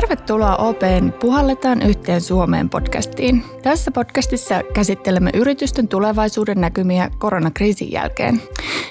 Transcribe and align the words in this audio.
Tervetuloa 0.00 0.56
OPn 0.56 1.12
Puhalletaan 1.20 1.82
yhteen 1.82 2.20
Suomeen 2.20 2.70
podcastiin. 2.70 3.44
Tässä 3.62 3.90
podcastissa 3.90 4.62
käsittelemme 4.74 5.30
yritysten 5.34 5.88
tulevaisuuden 5.88 6.60
näkymiä 6.60 7.10
koronakriisin 7.18 7.92
jälkeen. 7.92 8.42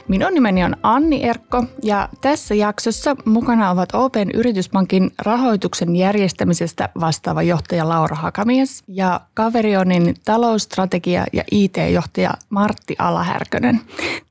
Minun 0.07 0.33
nimeni 0.33 0.63
on 0.63 0.75
Anni 0.83 1.23
Erkko 1.23 1.63
ja 1.83 2.09
tässä 2.21 2.55
jaksossa 2.55 3.15
mukana 3.25 3.71
ovat 3.71 3.89
OPn 3.93 4.29
yrityspankin 4.33 5.11
rahoituksen 5.21 5.95
järjestämisestä 5.95 6.89
vastaava 6.99 7.43
johtaja 7.43 7.89
Laura 7.89 8.15
Hakamies 8.15 8.83
ja 8.87 9.21
Kaverionin 9.33 10.15
talousstrategia- 10.25 11.27
ja 11.33 11.43
IT-johtaja 11.51 12.33
Martti 12.49 12.95
Alahärkönen. 12.99 13.81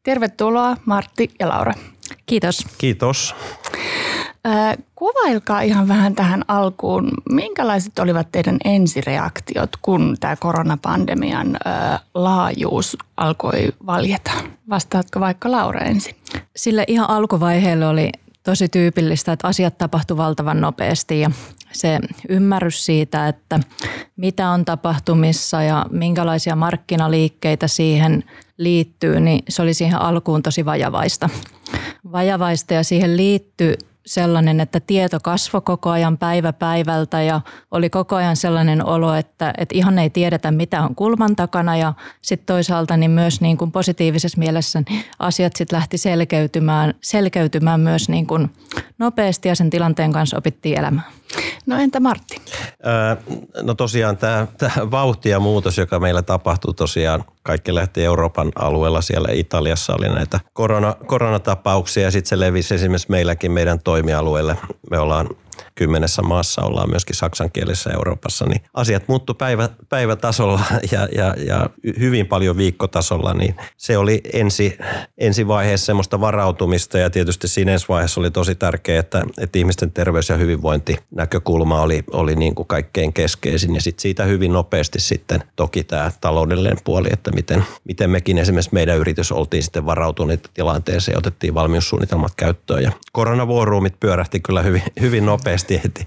Tervetuloa 0.02 0.76
Martti 0.84 1.30
ja 1.40 1.48
Laura. 1.48 1.72
Kiitos. 2.26 2.66
Kiitos. 2.78 3.34
Kuvailkaa 4.94 5.60
ihan 5.60 5.88
vähän 5.88 6.14
tähän 6.14 6.44
alkuun, 6.48 7.10
minkälaiset 7.30 7.98
olivat 7.98 8.32
teidän 8.32 8.56
ensireaktiot, 8.64 9.70
kun 9.82 10.16
tämä 10.20 10.36
koronapandemian 10.36 11.56
laajuus 12.14 12.96
alkoi 13.16 13.72
valjeta? 13.86 14.30
Vastaatko 14.70 15.20
vaikka 15.20 15.50
Laura 15.50 15.80
ensin? 15.80 16.16
Sille 16.56 16.84
ihan 16.88 17.10
alkuvaiheelle 17.10 17.86
oli 17.86 18.10
tosi 18.42 18.68
tyypillistä, 18.68 19.32
että 19.32 19.48
asiat 19.48 19.78
tapahtuivat 19.78 20.24
valtavan 20.24 20.60
nopeasti 20.60 21.20
ja 21.20 21.30
se 21.72 21.98
ymmärrys 22.28 22.86
siitä, 22.86 23.28
että 23.28 23.60
mitä 24.16 24.48
on 24.48 24.64
tapahtumissa 24.64 25.62
ja 25.62 25.86
minkälaisia 25.90 26.56
markkinaliikkeitä 26.56 27.68
siihen 27.68 28.24
liittyy, 28.58 29.20
niin 29.20 29.42
se 29.48 29.62
oli 29.62 29.74
siihen 29.74 30.00
alkuun 30.00 30.42
tosi 30.42 30.64
vajavaista. 30.64 31.30
Vajavaista 32.12 32.74
ja 32.74 32.84
siihen 32.84 33.16
liittyy 33.16 33.74
sellainen, 34.06 34.60
että 34.60 34.80
tieto 34.80 35.20
kasvoi 35.22 35.60
koko 35.60 35.90
ajan 35.90 36.18
päivä 36.18 36.52
päivältä 36.52 37.22
ja 37.22 37.40
oli 37.70 37.90
koko 37.90 38.16
ajan 38.16 38.36
sellainen 38.36 38.86
olo, 38.86 39.14
että, 39.14 39.54
että 39.58 39.74
ihan 39.78 39.98
ei 39.98 40.10
tiedetä 40.10 40.50
mitä 40.50 40.82
on 40.82 40.94
kulman 40.94 41.36
takana 41.36 41.76
ja 41.76 41.92
sitten 42.22 42.46
toisaalta 42.46 42.96
niin 42.96 43.10
myös 43.10 43.40
niin 43.40 43.56
kuin 43.56 43.72
positiivisessa 43.72 44.38
mielessä 44.38 44.82
niin 44.88 45.04
asiat 45.18 45.56
sitten 45.56 45.76
lähti 45.76 45.98
selkeytymään, 45.98 46.94
selkeytymään 47.00 47.80
myös 47.80 48.08
niin 48.08 48.26
kuin 48.26 48.50
nopeasti 48.98 49.48
ja 49.48 49.54
sen 49.54 49.70
tilanteen 49.70 50.12
kanssa 50.12 50.38
opittiin 50.38 50.78
elämään. 50.78 51.06
No 51.66 51.78
entä 51.78 52.00
Martti? 52.00 52.36
no 53.62 53.74
tosiaan 53.74 54.16
tämä, 54.16 54.46
tämä 54.58 54.90
vauhti 54.90 55.28
ja 55.28 55.40
muutos, 55.40 55.78
joka 55.78 56.00
meillä 56.00 56.22
tapahtui 56.22 56.74
tosiaan, 56.74 57.24
kaikki 57.42 57.74
lähti 57.74 58.04
Euroopan 58.04 58.52
alueella, 58.56 59.00
siellä 59.00 59.28
Italiassa 59.32 59.94
oli 59.98 60.08
näitä 60.08 60.40
korona, 60.52 60.96
koronatapauksia 61.06 62.02
ja 62.02 62.10
sitten 62.10 62.28
se 62.28 62.40
levisi 62.40 62.74
esimerkiksi 62.74 63.10
meilläkin 63.10 63.52
meidän 63.52 63.78
toimialueelle. 63.80 64.56
Me 64.90 64.98
ollaan 64.98 65.28
kymmenessä 65.74 66.22
maassa 66.22 66.62
ollaan 66.62 66.90
myöskin 66.90 67.16
saksankielisessä 67.16 67.90
Euroopassa, 67.90 68.46
niin 68.46 68.60
asiat 68.74 69.08
muuttu 69.08 69.34
päivä, 69.34 69.68
päivätasolla 69.88 70.60
ja, 70.92 71.08
ja, 71.16 71.34
ja 71.46 71.70
hyvin 71.98 72.26
paljon 72.26 72.56
viikkotasolla, 72.56 73.34
niin 73.34 73.54
se 73.76 73.98
oli 73.98 74.20
ensi, 74.32 74.78
ensi 75.18 75.48
vaiheessa 75.48 75.86
semmoista 75.86 76.20
varautumista 76.20 76.98
ja 76.98 77.10
tietysti 77.10 77.48
siinä 77.48 77.72
ensi 77.72 77.88
vaiheessa 77.88 78.20
oli 78.20 78.30
tosi 78.30 78.54
tärkeää, 78.54 79.00
että, 79.00 79.22
että 79.38 79.58
ihmisten 79.58 79.92
terveys- 79.92 80.28
ja 80.28 80.36
hyvinvointi 80.36 80.96
näkökulma 81.10 81.80
oli, 81.80 82.04
oli 82.10 82.36
niin 82.36 82.54
kuin 82.54 82.68
kaikkein 82.68 83.12
keskeisin 83.12 83.74
ja 83.74 83.80
sitten 83.80 84.02
siitä 84.02 84.24
hyvin 84.24 84.52
nopeasti 84.52 85.00
sitten 85.00 85.42
toki 85.56 85.84
tämä 85.84 86.10
taloudellinen 86.20 86.78
puoli, 86.84 87.08
että 87.12 87.30
miten, 87.30 87.64
miten 87.84 88.10
mekin 88.10 88.38
esimerkiksi 88.38 88.74
meidän 88.74 88.98
yritys 88.98 89.32
oltiin 89.32 89.62
sitten 89.62 89.86
varautuneet 89.86 90.50
tilanteeseen 90.54 91.18
otettiin 91.18 91.54
valmiussuunnitelmat 91.54 92.32
käyttöön 92.36 92.82
ja 92.82 92.92
koronavuoruumit 93.12 94.00
pyörähti 94.00 94.40
kyllä 94.40 94.62
hyvin, 94.62 94.82
hyvin 95.00 95.26
nopeasti 95.26 95.43
nopeasti 95.44 95.80
heti 95.84 96.06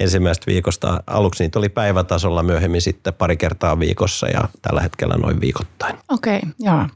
ensimmäistä 0.00 0.46
viikosta. 0.46 1.02
Aluksi 1.06 1.44
niitä 1.44 1.58
oli 1.58 1.68
päivätasolla, 1.68 2.42
myöhemmin 2.42 2.82
sitten 2.82 3.14
pari 3.14 3.36
kertaa 3.36 3.78
viikossa 3.78 4.26
ja 4.26 4.48
tällä 4.62 4.80
hetkellä 4.80 5.14
noin 5.14 5.40
viikoittain. 5.40 5.96
Okei, 6.08 6.36
okay, 6.36 6.50
joo. 6.58 6.86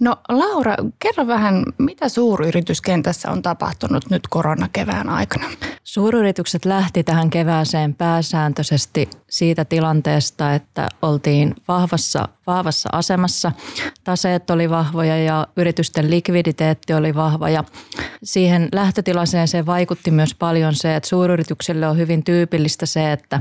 No 0.00 0.16
Laura, 0.28 0.76
kerro 0.98 1.26
vähän, 1.26 1.64
mitä 1.78 2.08
suuryrityskentässä 2.08 3.30
on 3.30 3.42
tapahtunut 3.42 4.10
nyt 4.10 4.22
koronakevään 4.30 5.08
aikana? 5.08 5.50
Suuryritykset 5.84 6.64
lähti 6.64 7.04
tähän 7.04 7.30
kevääseen 7.30 7.94
pääsääntöisesti 7.94 9.10
siitä 9.30 9.64
tilanteesta, 9.64 10.54
että 10.54 10.88
oltiin 11.02 11.54
vahvassa, 11.68 12.28
vahvassa 12.46 12.88
asemassa. 12.92 13.52
Taseet 14.04 14.50
oli 14.50 14.70
vahvoja 14.70 15.16
ja 15.18 15.46
yritysten 15.56 16.10
likviditeetti 16.10 16.94
oli 16.94 17.14
vahva 17.14 17.48
ja 17.50 17.64
siihen 18.22 18.68
lähtötilanteeseen 18.72 19.66
vaikutti 19.66 20.10
myös 20.10 20.34
paljon 20.34 20.74
se, 20.74 20.96
että 20.96 21.08
suuryrityksille 21.08 21.88
on 21.88 21.96
hyvin 21.96 22.24
tyypillistä 22.24 22.86
se, 22.86 23.12
että 23.12 23.40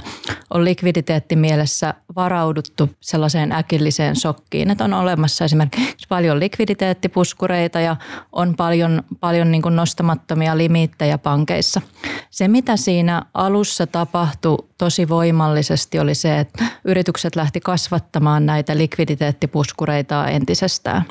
on 0.49 0.65
likviditeetti 0.65 1.35
mielessä 1.35 1.93
varauduttu 2.15 2.89
sellaiseen 2.99 3.51
äkilliseen 3.51 4.15
shokkiin, 4.15 4.69
että 4.71 4.83
on 4.83 4.93
olemassa 4.93 5.45
esimerkiksi 5.45 6.07
paljon 6.09 6.39
likviditeettipuskureita 6.39 7.79
ja 7.79 7.95
on 8.31 8.55
paljon, 8.55 9.03
paljon 9.19 9.51
niin 9.51 9.61
kuin 9.61 9.75
nostamattomia 9.75 10.57
limiittejä 10.57 11.17
pankeissa. 11.17 11.81
Se, 12.29 12.47
mitä 12.47 12.77
siinä 12.77 13.21
alussa 13.33 13.87
tapahtui 13.87 14.68
tosi 14.79 15.09
voimallisesti, 15.09 15.99
oli 15.99 16.15
se, 16.15 16.39
että 16.39 16.65
yritykset 16.85 17.35
lähti 17.35 17.59
kasvattamaan 17.59 18.45
näitä 18.45 18.77
likviditeettipuskureita 18.77 20.27
entisestään. 20.27 21.05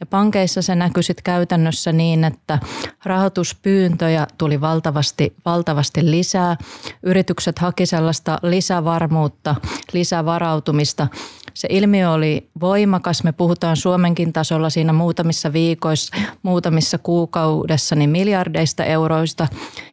Ja 0.00 0.06
pankeissa 0.06 0.62
se 0.62 0.74
näkyi 0.74 1.02
käytännössä 1.24 1.92
niin, 1.92 2.24
että 2.24 2.58
rahoituspyyntöjä 3.04 4.26
tuli 4.38 4.60
valtavasti, 4.60 5.34
valtavasti 5.44 6.10
lisää. 6.10 6.56
Yritykset 7.02 7.58
haki 7.58 7.86
sellaista 7.86 8.38
lisävarmuutta, 8.42 9.54
lisävarautumista 9.92 11.08
se 11.56 11.68
ilmiö 11.70 12.10
oli 12.10 12.50
voimakas. 12.60 13.24
Me 13.24 13.32
puhutaan 13.32 13.76
Suomenkin 13.76 14.32
tasolla 14.32 14.70
siinä 14.70 14.92
muutamissa 14.92 15.52
viikoissa, 15.52 16.16
muutamissa 16.42 16.98
kuukaudessa 16.98 17.94
niin 17.94 18.10
miljardeista 18.10 18.84
euroista. 18.84 19.48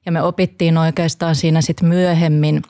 Ja 0.06 0.12
me 0.12 0.22
opittiin 0.22 0.78
oikeastaan 0.78 1.36
siinä 1.36 1.62
sitten 1.62 1.90
myöhemmin, 1.90 2.62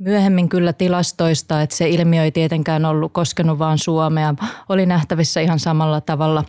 myöhemmin 0.00 0.48
kyllä 0.48 0.72
tilastoista, 0.72 1.62
että 1.62 1.76
se 1.76 1.88
ilmiö 1.88 2.24
ei 2.24 2.32
tietenkään 2.32 2.84
ollut 2.84 3.12
koskenut 3.12 3.58
vain 3.58 3.78
Suomea. 3.78 4.34
Oli 4.68 4.86
nähtävissä 4.86 5.40
ihan 5.40 5.58
samalla 5.58 6.00
tavalla 6.00 6.44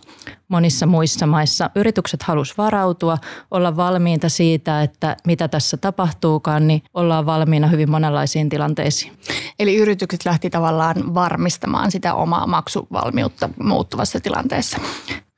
monissa 0.47 0.85
muissa 0.85 1.27
maissa. 1.27 1.69
Yritykset 1.75 2.23
halusivat 2.23 2.57
varautua, 2.57 3.17
olla 3.51 3.75
valmiita 3.75 4.29
siitä, 4.29 4.81
että 4.81 5.17
mitä 5.27 5.47
tässä 5.47 5.77
tapahtuukaan, 5.77 6.67
niin 6.67 6.83
ollaan 6.93 7.25
valmiina 7.25 7.67
hyvin 7.67 7.91
monenlaisiin 7.91 8.49
tilanteisiin. 8.49 9.13
Eli 9.59 9.75
yritykset 9.75 10.25
lähti 10.25 10.49
tavallaan 10.49 11.13
varmistamaan 11.13 11.91
sitä 11.91 12.13
omaa 12.13 12.47
maksuvalmiutta 12.47 13.49
muuttuvassa 13.63 14.19
tilanteessa. 14.19 14.77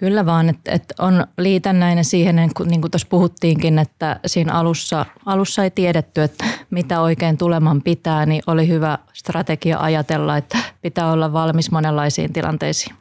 Kyllä 0.04 0.26
vaan, 0.26 0.50
että, 0.50 0.72
että 0.72 0.94
on 1.00 1.28
liitännäinen 1.38 2.06
siihen, 2.06 2.36
niin 2.36 2.52
kuin, 2.58 2.70
niin 2.70 2.82
kuin 2.82 2.92
tuossa 2.92 3.08
puhuttiinkin, 3.10 3.80
että 3.80 4.20
siinä 4.26 4.54
alussa, 4.54 5.06
alussa 5.26 5.64
ei 5.64 5.72
tiedetty, 5.72 6.22
että 6.22 6.46
mitä 6.70 7.02
oikein 7.02 7.38
tuleman 7.38 7.82
pitää, 7.82 8.26
niin 8.26 8.44
oli 8.48 8.68
hyvä 8.68 8.98
strategia 9.14 9.80
ajatella, 9.80 10.38
että 10.38 10.58
pitää 10.82 11.12
olla 11.12 11.34
valmis 11.34 11.72
monenlaisiin 11.72 12.34
tilanteisiin. 12.34 12.96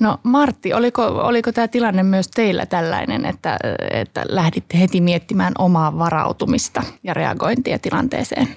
No 0.00 0.18
Martti, 0.22 0.74
oliko, 0.74 1.06
oliko 1.06 1.52
tämä 1.52 1.68
tilanne 1.68 2.02
myös 2.02 2.28
teillä 2.28 2.66
tällainen, 2.66 3.26
että, 3.26 3.58
että 3.90 4.24
lähditte 4.28 4.78
heti 4.78 5.00
miettimään 5.00 5.52
omaa 5.58 5.98
varautumista 5.98 6.82
ja 7.02 7.14
reagointia 7.14 7.78
tilanteeseen? 7.78 8.48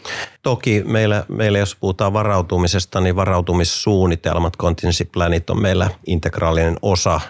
Toki 0.46 0.84
meillä, 0.88 1.26
meillä 1.28 1.60
jos 1.60 1.76
puhutaan 1.76 2.14
varautumisesta, 2.14 3.02
niin 3.02 3.16
varautumissuunnitelmat, 3.16 4.58
contingency 4.58 5.06
planit 5.06 5.50
on 5.50 5.62
meillä 5.62 5.90
integraalinen 6.08 6.78
osa 6.82 7.22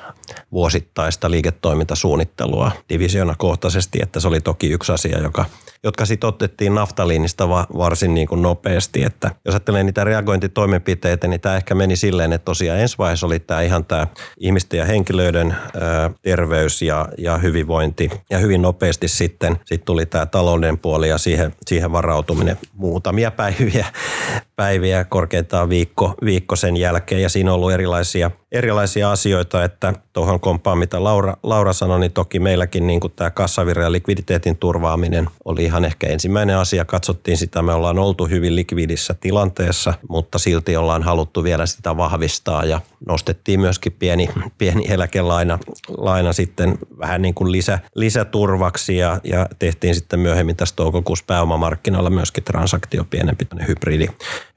vuosittaista 0.52 1.32
liiketoimintasuunnittelua 1.32 2.72
divisionakohtaisesti, 2.90 4.00
että 4.02 4.20
se 4.20 4.28
oli 4.28 4.42
toki 4.42 4.70
yksi 4.70 4.92
asia, 4.92 5.20
joka, 5.20 5.46
jotka 5.84 6.06
sitten 6.06 6.28
otettiin 6.28 6.76
naftaliinista 6.76 7.50
varsin 7.50 8.14
niin 8.14 8.28
kuin 8.28 8.42
nopeasti, 8.42 9.04
että 9.04 9.32
jos 9.46 9.56
ajattelee 9.56 9.84
niitä 9.84 10.04
reagointitoimenpiteitä, 10.04 11.28
niin 11.28 11.42
tämä 11.42 11.56
ehkä 11.56 11.76
meni 11.76 11.96
silleen, 11.96 12.34
että 12.34 12.46
tosiaan 12.46 12.80
ensi 12.80 12.98
vaiheessa 12.98 13.28
oli 13.28 13.40
tämä 13.40 13.62
ihan 13.62 13.86
tämä 13.86 14.08
ihmisten 14.38 14.78
ja 14.78 14.86
henkilöiden 14.86 15.56
ää, 15.82 16.12
terveys 16.22 16.82
ja, 16.82 17.08
ja 17.18 17.38
hyvinvointi 17.38 18.10
ja 18.30 18.38
hyvin 18.38 18.62
nopeasti 18.62 19.08
sitten 19.08 19.60
sit 19.66 19.86
tuli 19.86 20.06
tämä 20.06 20.26
talouden 20.26 20.78
puoli 20.78 21.10
ja 21.10 21.18
siihen, 21.18 21.56
siihen 21.68 21.92
varautuminen 21.92 22.58
muut 22.74 23.05
muutamia 23.06 23.32
päiviä, 23.32 23.86
päiviä 24.56 25.04
korkeintaan 25.04 25.70
viikko, 25.70 26.14
viikko 26.26 26.56
sen 26.56 26.78
jälkeen 26.78 27.22
ja 27.22 27.30
siinä 27.30 27.52
on 27.52 27.56
ollut 27.56 27.72
erilaisia, 27.72 28.32
erilaisia 28.52 29.12
asioita, 29.12 29.64
että 29.64 29.94
tuohon 30.14 30.40
kompaan 30.40 30.78
mitä 30.78 31.04
Laura, 31.04 31.38
Laura 31.44 31.74
sanoi, 31.74 32.00
niin 32.00 32.12
toki 32.12 32.40
meilläkin 32.40 32.88
niin 32.88 33.00
tämä 33.16 33.30
kassavire 33.32 33.84
ja 33.84 33.92
likviditeetin 33.92 34.58
turvaaminen 34.58 35.30
oli 35.46 35.64
ihan 35.64 35.86
ehkä 35.86 36.08
ensimmäinen 36.08 36.58
asia. 36.58 36.86
Katsottiin 36.86 37.38
sitä, 37.38 37.62
me 37.62 37.74
ollaan 37.74 38.00
oltu 38.00 38.26
hyvin 38.26 38.56
likvidissä 38.56 39.14
tilanteessa, 39.14 39.94
mutta 40.10 40.40
silti 40.40 40.78
ollaan 40.78 41.04
haluttu 41.04 41.44
vielä 41.44 41.66
sitä 41.66 41.98
vahvistaa 41.98 42.66
ja 42.66 42.82
nostettiin 43.08 43.60
myöskin 43.60 43.92
pieni, 43.92 44.30
pieni 44.58 44.86
eläkelaina 44.90 45.60
laina 45.98 46.34
sitten 46.34 46.78
vähän 47.00 47.22
niin 47.22 47.34
kuin 47.34 47.52
lisä, 47.52 47.80
lisäturvaksi 47.96 48.98
ja, 48.98 49.20
ja 49.24 49.48
tehtiin 49.60 49.96
sitten 49.96 50.20
myöhemmin 50.20 50.56
tässä 50.56 50.76
toukokuussa 50.76 51.26
pääomamarkkinoilla 51.28 52.10
myöskin 52.10 52.44
transaktio 52.44 52.95
pienempi 53.04 53.48
hybridi, 53.68 54.08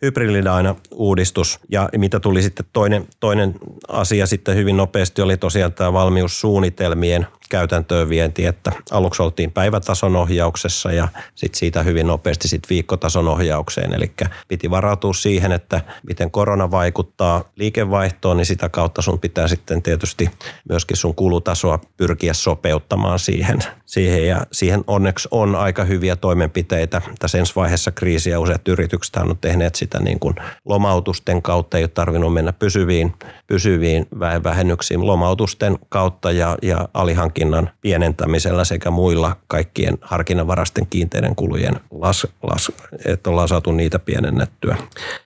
hybridilaina 0.03 0.75
uudistus. 0.93 1.61
Ja 1.69 1.89
mitä 1.97 2.21
tuli 2.21 2.43
sitten 2.43 2.67
toinen, 2.73 3.07
toinen 3.21 3.55
asia 3.89 4.27
sitten 4.27 4.57
hyvin 4.57 4.77
nopeasti 4.77 5.23
oli 5.23 5.37
tosiaan 5.37 5.73
tämä 5.73 5.93
valmiussuunnitelmien 5.93 7.27
käytäntöön 7.49 8.09
vienti, 8.09 8.47
että 8.47 8.73
aluksi 8.91 9.23
oltiin 9.23 9.53
päivätason 9.53 10.17
ohjauksessa 10.17 10.93
ja 10.93 11.09
sitten 11.35 11.59
siitä 11.59 11.83
hyvin 11.83 12.07
nopeasti 12.07 12.49
sit 12.49 12.63
viikkotason 12.71 13.29
ohjaukseen. 13.29 13.95
Eli 13.95 14.13
piti 14.49 14.71
varautua 14.71 15.13
siihen, 15.13 15.53
että 15.53 15.81
miten 16.09 16.31
korona 16.31 16.71
vaikuttaa 16.71 17.45
liikevaihtoon, 17.57 18.37
niin 18.37 18.47
sitä 18.47 18.69
kautta 18.69 19.03
sun 19.03 19.19
pitää 19.19 19.49
sitten 19.49 19.83
tietysti 19.83 20.31
myöskin 20.69 20.97
sun 20.97 21.15
kulutasoa 21.15 21.79
pyrkiä 21.97 22.33
sopeuttamaan 22.33 23.19
siihen. 23.19 23.59
siihen 23.87 24.27
ja 24.27 24.47
siihen 24.53 24.85
onneksi 24.87 25.29
on 25.31 25.55
aika 25.55 25.85
hyviä 25.85 26.17
toimenpiteitä. 26.17 27.03
Tässä 27.19 27.39
ensi 27.39 27.57
vaiheessa 27.57 27.91
kriisiä 27.91 28.41
useat 28.41 28.69
yritykset 28.69 29.17
on 29.17 29.39
tehneet 29.41 29.75
sitä 29.75 29.99
niin 30.01 30.19
kuin 30.19 30.35
lomautusten 30.65 31.43
kautta, 31.43 31.77
ei 31.77 31.83
ole 31.83 31.89
tarvinnut 31.89 32.35
mennä 32.35 32.53
pysyviin, 32.53 33.15
pysyviin 33.47 34.07
vähennyksiin 34.45 35.07
lomautusten 35.07 35.79
kautta 35.89 36.33
ja, 36.33 36.57
ja 36.63 36.89
alihankintojen 36.95 37.38
hankinnan 37.39 37.71
pienentämisellä 37.81 38.65
sekä 38.65 38.91
muilla 38.91 39.37
kaikkien 39.47 39.99
harkinnanvarasten 40.01 40.87
kiinteiden 40.91 41.37
kulujen 41.37 41.81
las, 41.91 42.27
las, 42.43 42.73
että 43.05 43.31
ollaan 43.31 43.49
saatu 43.49 43.73
niitä 43.73 43.99
pienennettyä. 43.99 44.77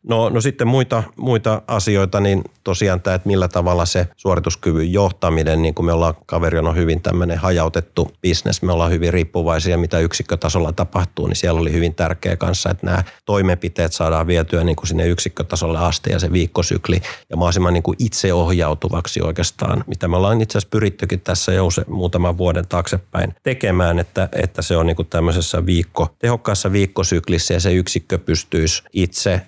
No, 0.03 0.29
no 0.29 0.41
sitten 0.41 0.69
muita, 0.69 1.03
muita 1.17 1.63
asioita, 1.67 2.21
niin 2.21 2.45
tosiaan 2.65 3.01
tämä, 3.01 3.15
että 3.15 3.29
millä 3.29 3.49
tavalla 3.49 3.87
se 3.87 4.09
suorituskyvyn 4.17 4.93
johtaminen, 4.93 5.63
niin 5.63 5.75
kuin 5.75 5.87
me 5.87 5.93
ollaan, 5.93 6.15
kaveri 6.27 6.59
on 6.59 6.77
hyvin 6.77 7.03
tämmöinen 7.03 7.39
hajautettu 7.39 8.11
bisnes, 8.23 8.63
me 8.63 8.73
ollaan 8.73 8.91
hyvin 8.91 9.13
riippuvaisia, 9.13 9.79
mitä 9.79 9.99
yksikkötasolla 9.99 10.73
tapahtuu, 10.73 11.27
niin 11.27 11.37
siellä 11.37 11.61
oli 11.61 11.73
hyvin 11.73 11.95
tärkeä 11.95 12.37
kanssa, 12.37 12.71
että 12.71 12.87
nämä 12.87 13.05
toimenpiteet 13.25 13.93
saadaan 13.93 14.27
vietyä 14.27 14.65
niin 14.65 14.77
kuin 14.77 14.87
sinne 14.87 15.07
yksikkötasolle 15.07 15.79
asti 15.79 16.13
ja 16.13 16.19
se 16.19 16.33
viikkosykli 16.33 17.01
ja 17.31 17.37
mahdollisimman 17.37 17.75
niin 17.75 17.83
kuin 17.83 17.97
itseohjautuvaksi 17.99 19.21
oikeastaan, 19.23 19.85
mitä 19.87 20.09
me 20.09 20.17
ollaan 20.17 20.41
itse 20.41 20.59
asiassa 20.59 20.71
pyrittykin 20.71 21.21
tässä 21.21 21.53
jo 21.53 21.69
muutaman 21.89 22.39
vuoden 22.39 22.69
taaksepäin 22.69 23.35
tekemään, 23.43 23.99
että, 23.99 24.29
että 24.33 24.63
se 24.63 24.77
on 24.77 24.87
niin 24.87 24.97
kuin 24.97 25.09
tämmöisessä 25.09 25.67
viikko, 25.67 26.15
tehokkaassa 26.19 26.73
viikkosyklissä 26.73 27.55
ja 27.55 27.61
se 27.61 27.73
yksikkö 27.73 28.19
pystyisi 28.19 28.83
itse 28.93 29.41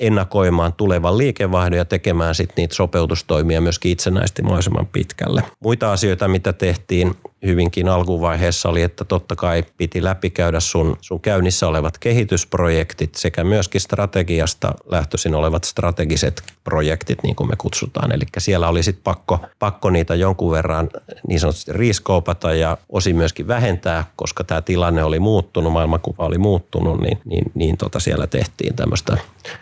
ennakoimaan 0.00 0.72
tulevan 0.72 1.18
liikevaihdon 1.18 1.78
ja 1.78 1.84
tekemään 1.84 2.34
sitten 2.44 2.62
niitä 2.62 2.74
sopeutustoimia 2.74 3.60
myöskin 3.60 3.92
itsenäisesti 3.92 4.42
mahdollisimman 4.42 4.86
pitkälle. 4.86 5.42
Muita 5.60 5.92
asioita, 5.92 6.28
mitä 6.28 6.52
tehtiin 6.52 7.14
hyvinkin 7.44 7.88
alkuvaiheessa 7.88 8.68
oli, 8.68 8.82
että 8.82 9.04
totta 9.04 9.36
kai 9.36 9.64
piti 9.76 10.04
läpikäydä 10.04 10.60
sun, 10.60 10.96
sun 11.00 11.20
käynnissä 11.20 11.68
olevat 11.68 11.98
kehitysprojektit 11.98 13.14
sekä 13.14 13.44
myöskin 13.44 13.80
strategiasta 13.80 14.74
lähtöisin 14.86 15.34
olevat 15.34 15.64
strategiset 15.64 16.42
projektit, 16.64 17.22
niin 17.22 17.36
kuin 17.36 17.50
me 17.50 17.56
kutsutaan. 17.58 18.12
Eli 18.12 18.24
siellä 18.38 18.68
oli 18.68 18.82
sitten 18.82 19.04
pakko, 19.04 19.40
pakko 19.58 19.90
niitä 19.90 20.14
jonkun 20.14 20.50
verran 20.50 20.90
niin 21.28 21.40
sanotusti 21.40 21.72
riiskoopata 21.72 22.54
ja 22.54 22.78
osin 22.88 23.16
myöskin 23.16 23.48
vähentää, 23.48 24.04
koska 24.16 24.44
tämä 24.44 24.62
tilanne 24.62 25.04
oli 25.04 25.18
muuttunut, 25.18 25.72
maailmankuva 25.72 26.26
oli 26.26 26.38
muuttunut, 26.38 27.00
niin, 27.00 27.18
niin, 27.24 27.52
niin 27.54 27.76
tota 27.76 28.00
siellä 28.00 28.26
tehtiin 28.26 28.76
tämmöistä 28.76 29.18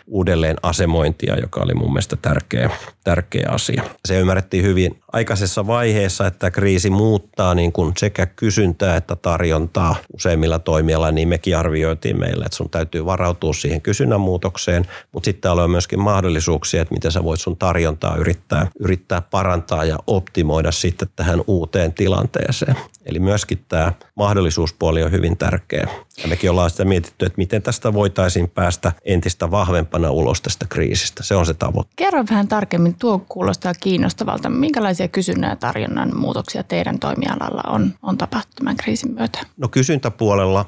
uudelleen 0.07 0.57
asemointia, 0.63 1.35
joka 1.41 1.61
oli 1.61 1.73
mun 1.73 1.93
mielestä 1.93 2.15
tärkeä, 2.15 2.69
tärkeä 3.03 3.47
asia. 3.49 3.83
Se 4.05 4.19
ymmärrettiin 4.19 4.63
hyvin 4.63 4.99
aikaisessa 5.13 5.67
vaiheessa, 5.67 6.27
että 6.27 6.51
kriisi 6.51 6.89
muuttaa 6.89 7.55
niin 7.55 7.71
kuin 7.71 7.93
sekä 7.97 8.25
kysyntää 8.25 8.95
että 8.95 9.15
tarjontaa 9.15 9.95
useimmilla 10.13 10.59
toimialoilla, 10.59 11.11
niin 11.11 11.27
mekin 11.27 11.57
arvioitiin 11.57 12.19
meille, 12.19 12.45
että 12.45 12.57
sun 12.57 12.69
täytyy 12.69 13.05
varautua 13.05 13.53
siihen 13.53 13.81
kysynnän 13.81 14.21
muutokseen, 14.21 14.87
mutta 15.11 15.25
sitten 15.25 15.51
on 15.51 15.71
myöskin 15.71 15.99
mahdollisuuksia, 15.99 16.81
että 16.81 16.93
miten 16.93 17.11
sä 17.11 17.23
voit 17.23 17.39
sun 17.39 17.57
tarjontaa 17.57 18.15
yrittää, 18.15 18.67
yrittää 18.79 19.21
parantaa 19.21 19.85
ja 19.85 19.99
optimoida 20.07 20.71
sitten 20.71 21.07
tähän 21.15 21.41
uuteen 21.47 21.93
tilanteeseen. 21.93 22.75
Eli 23.05 23.19
myöskin 23.19 23.65
tämä 23.67 23.93
mahdollisuuspuoli 24.15 25.03
on 25.03 25.11
hyvin 25.11 25.37
tärkeä. 25.37 25.87
Ja 26.21 26.27
mekin 26.27 26.51
ollaan 26.51 26.69
sitä 26.69 26.85
mietitty, 26.85 27.25
että 27.25 27.37
miten 27.37 27.61
tästä 27.61 27.93
voitaisiin 27.93 28.49
päästä 28.49 28.91
entistä 29.05 29.51
vahvempana 29.51 30.11
ulos 30.11 30.41
tästä 30.41 30.65
kriisistä. 30.69 31.23
Se 31.23 31.35
on 31.35 31.45
se 31.45 31.53
tavoite. 31.53 31.89
Kerro 31.95 32.23
vähän 32.29 32.47
tarkemmin, 32.47 32.95
tuo 32.95 33.19
kuulostaa 33.29 33.73
kiinnostavalta. 33.73 34.49
Minkälaisia 34.49 35.07
kysynnän 35.07 35.49
ja 35.49 35.55
tarjonnan 35.55 36.17
muutoksia 36.17 36.63
teidän 36.63 36.99
toimialalla 36.99 37.63
on, 37.67 37.93
on 38.03 38.17
tapahtunut 38.17 38.55
tämän 38.55 38.77
kriisin 38.77 39.13
myötä? 39.13 39.39
No 39.57 39.67
kysyntäpuolella 39.67 40.65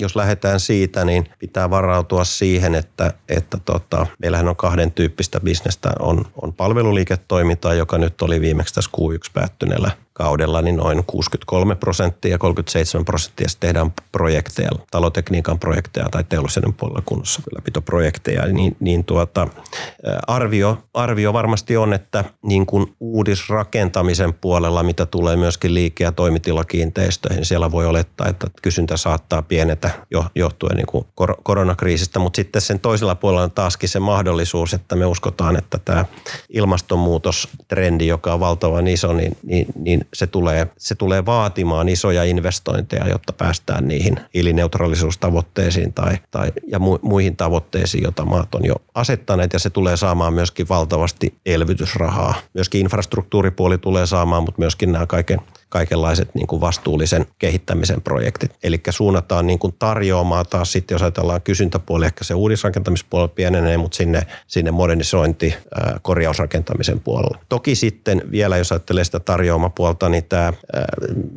jos 0.00 0.16
lähdetään 0.16 0.60
siitä, 0.60 1.04
niin 1.04 1.28
pitää 1.38 1.70
varautua 1.70 2.24
siihen, 2.24 2.74
että, 2.74 3.12
että 3.28 3.58
tota, 3.64 4.06
meillähän 4.18 4.48
on 4.48 4.56
kahden 4.56 4.92
tyyppistä 4.92 5.40
bisnestä. 5.40 5.92
On, 5.98 6.24
on 6.42 6.52
palveluliiketoimintaa, 6.52 7.74
joka 7.74 7.98
nyt 7.98 8.22
oli 8.22 8.40
viimeksi 8.40 8.74
tässä 8.74 8.90
Q1 8.96 9.30
päättyneellä 9.34 9.90
kaudella 10.22 10.62
niin 10.62 10.76
noin 10.76 11.04
63 11.06 11.74
prosenttia 11.74 12.30
ja 12.30 12.38
37 12.38 13.04
prosenttia 13.04 13.46
tehdään 13.60 13.92
projekteja, 14.12 14.70
talotekniikan 14.90 15.58
projekteja 15.58 16.08
tai 16.10 16.24
teollisuuden 16.24 16.72
puolella 16.72 17.02
kunnossa 17.06 17.42
ylläpitoprojekteja, 17.52 18.46
niin, 18.46 18.76
niin 18.80 19.04
tuota, 19.04 19.48
arvio, 20.26 20.78
arvio 20.94 21.32
varmasti 21.32 21.76
on, 21.76 21.92
että 21.92 22.24
niin 22.42 22.66
kuin 22.66 22.96
uudisrakentamisen 23.00 24.34
puolella, 24.34 24.82
mitä 24.82 25.06
tulee 25.06 25.36
myöskin 25.36 25.74
liike- 25.74 26.04
ja 26.04 26.12
toimitilakiinteistöihin, 26.12 27.44
siellä 27.44 27.70
voi 27.70 27.86
olettaa, 27.86 28.28
että 28.28 28.46
kysyntä 28.62 28.96
saattaa 29.10 29.42
pienetä 29.42 29.90
johtuen 30.34 30.76
niin 30.76 30.86
kuin 30.86 31.04
koronakriisistä, 31.42 32.18
mutta 32.18 32.36
sitten 32.36 32.62
sen 32.62 32.80
toisella 32.80 33.14
puolella 33.14 33.42
on 33.42 33.50
taaskin 33.50 33.88
se 33.88 34.00
mahdollisuus, 34.00 34.74
että 34.74 34.96
me 34.96 35.06
uskotaan, 35.06 35.56
että 35.56 35.78
tämä 35.84 36.04
ilmastonmuutostrendi, 36.48 38.06
joka 38.06 38.34
on 38.34 38.40
valtavan 38.40 38.86
iso, 38.86 39.12
niin, 39.12 39.36
niin, 39.42 39.66
niin 39.74 40.00
se 40.14 40.26
tulee, 40.26 40.68
se 40.78 40.94
tulee 40.94 41.26
vaatimaan 41.26 41.88
isoja 41.88 42.24
investointeja, 42.24 43.08
jotta 43.08 43.32
päästään 43.32 43.88
niihin 43.88 44.20
hiilineutraalisuustavoitteisiin 44.34 45.92
tai, 45.92 46.18
tai, 46.30 46.52
ja 46.66 46.78
mu, 46.78 46.98
muihin 47.02 47.36
tavoitteisiin, 47.36 48.02
joita 48.02 48.24
maat 48.24 48.54
on 48.54 48.64
jo 48.64 48.74
asettaneet 48.94 49.52
ja 49.52 49.58
se 49.58 49.70
tulee 49.70 49.96
saamaan 49.96 50.34
myöskin 50.34 50.68
valtavasti 50.68 51.34
elvytysrahaa. 51.46 52.34
Myöskin 52.54 52.80
infrastruktuuripuoli 52.80 53.78
tulee 53.78 54.06
saamaan, 54.06 54.42
mutta 54.42 54.58
myöskin 54.58 54.92
nämä 54.92 55.06
kaiken 55.06 55.40
kaikenlaiset 55.70 56.34
niin 56.34 56.46
kuin 56.46 56.60
vastuullisen 56.60 57.26
kehittämisen 57.38 58.02
projektit. 58.02 58.56
Eli 58.62 58.80
suunnataan 58.90 59.46
niin 59.46 59.58
kuin 59.58 59.74
tarjoamaan 59.78 60.46
taas 60.50 60.72
sitten, 60.72 60.94
jos 60.94 61.02
ajatellaan 61.02 61.42
kysyntäpuoli, 61.42 62.06
ehkä 62.06 62.24
se 62.24 62.34
uudisrakentamispuoli 62.34 63.28
pienenee, 63.28 63.76
mutta 63.76 63.96
sinne, 63.96 64.22
sinne 64.46 64.70
modernisointi, 64.70 65.54
korjausrakentamisen 66.02 67.00
puolella. 67.00 67.38
Toki 67.48 67.74
sitten 67.74 68.22
vielä, 68.30 68.56
jos 68.56 68.72
ajattelee 68.72 69.04
sitä 69.04 69.20
tarjoamapuolta, 69.20 70.08
niin 70.08 70.24
tämä, 70.24 70.52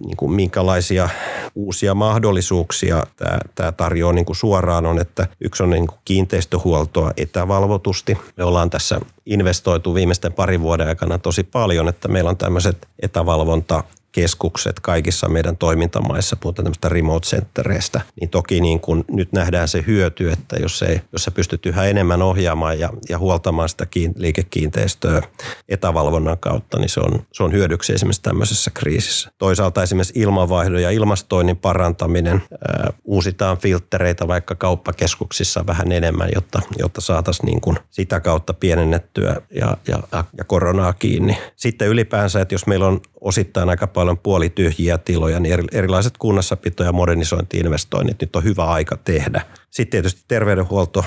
niin 0.05 0.17
kuin 0.17 0.31
minkälaisia 0.31 1.09
uusia 1.55 1.95
mahdollisuuksia 1.95 3.03
tämä, 3.15 3.37
tämä 3.55 3.71
tarjoaa 3.71 4.13
niin 4.13 4.25
kuin 4.25 4.35
suoraan 4.35 4.85
on, 4.85 5.01
että 5.01 5.27
yksi 5.41 5.63
on 5.63 5.69
niin 5.69 5.87
kuin 5.87 5.99
kiinteistöhuoltoa 6.05 7.11
etävalvotusti. 7.17 8.17
Me 8.37 8.43
ollaan 8.43 8.69
tässä 8.69 9.01
investoitu 9.25 9.93
viimeisten 9.93 10.33
parin 10.33 10.61
vuoden 10.61 10.87
aikana 10.87 11.17
tosi 11.17 11.43
paljon, 11.43 11.87
että 11.87 12.07
meillä 12.07 12.29
on 12.29 12.37
tämmöiset 12.37 12.87
etävalvonta 12.99 13.83
keskukset 14.13 14.79
kaikissa 14.79 15.29
meidän 15.29 15.57
toimintamaissa, 15.57 16.35
puhutaan 16.35 16.63
tämmöistä 16.63 16.89
remote 16.89 17.27
centereistä, 17.27 18.01
niin 18.21 18.29
toki 18.29 18.61
niin 18.61 18.79
kun 18.79 19.05
nyt 19.11 19.31
nähdään 19.31 19.67
se 19.67 19.83
hyöty, 19.87 20.31
että 20.31 20.55
jos, 20.55 20.81
ei, 20.81 21.01
jos 21.11 21.23
sä 21.23 21.31
pystyt 21.31 21.65
yhä 21.65 21.85
enemmän 21.85 22.21
ohjaamaan 22.21 22.79
ja, 22.79 22.89
ja 23.09 23.17
huoltamaan 23.17 23.69
sitä 23.69 23.85
kiin, 23.85 24.13
liikekiinteistöä 24.15 25.21
etävalvonnan 25.69 26.37
kautta, 26.37 26.79
niin 26.79 26.89
se 26.89 26.99
on, 26.99 27.25
se 27.31 27.43
on 27.43 27.51
hyödyksi 27.51 27.93
esimerkiksi 27.93 28.21
tämmöisessä 28.21 28.71
kriisissä. 28.73 29.31
Toisaalta 29.37 29.83
esimerkiksi 29.83 30.19
ilmanvaihdon 30.19 30.81
ja 30.81 30.91
ilmastoinnin 30.91 31.57
parantaminen, 31.57 32.43
ää, 32.67 32.93
uusitaan 33.03 33.57
filttereitä 33.57 34.27
vaikka 34.27 34.55
kauppakeskuksissa 34.55 35.67
vähän 35.67 35.91
enemmän, 35.91 36.29
jotta, 36.35 36.61
jotta 36.77 37.01
saataisiin 37.01 37.45
niin 37.45 37.61
kun 37.61 37.79
sitä 37.89 38.19
kautta 38.19 38.53
pienennettyä 38.53 39.41
ja, 39.55 39.77
ja, 39.87 40.23
ja 40.37 40.43
koronaa 40.43 40.93
kiinni. 40.93 41.37
Sitten 41.55 41.87
ylipäänsä, 41.87 42.41
että 42.41 42.53
jos 42.55 42.67
meillä 42.67 42.87
on 42.87 43.01
osittain 43.21 43.69
aika 43.69 43.87
paljon 43.87 44.02
puolityhjiä 44.23 44.97
tiloja, 44.97 45.39
niin 45.39 45.63
erilaiset 45.71 46.13
kunnassapito- 46.17 46.83
ja 46.83 46.91
modernisointiinvestoinnit 46.91 48.21
nyt 48.21 48.35
on 48.35 48.43
hyvä 48.43 48.65
aika 48.65 48.97
tehdä. 48.97 49.41
Sitten 49.69 49.91
tietysti 49.91 50.21
terveydenhuolto 50.27 51.05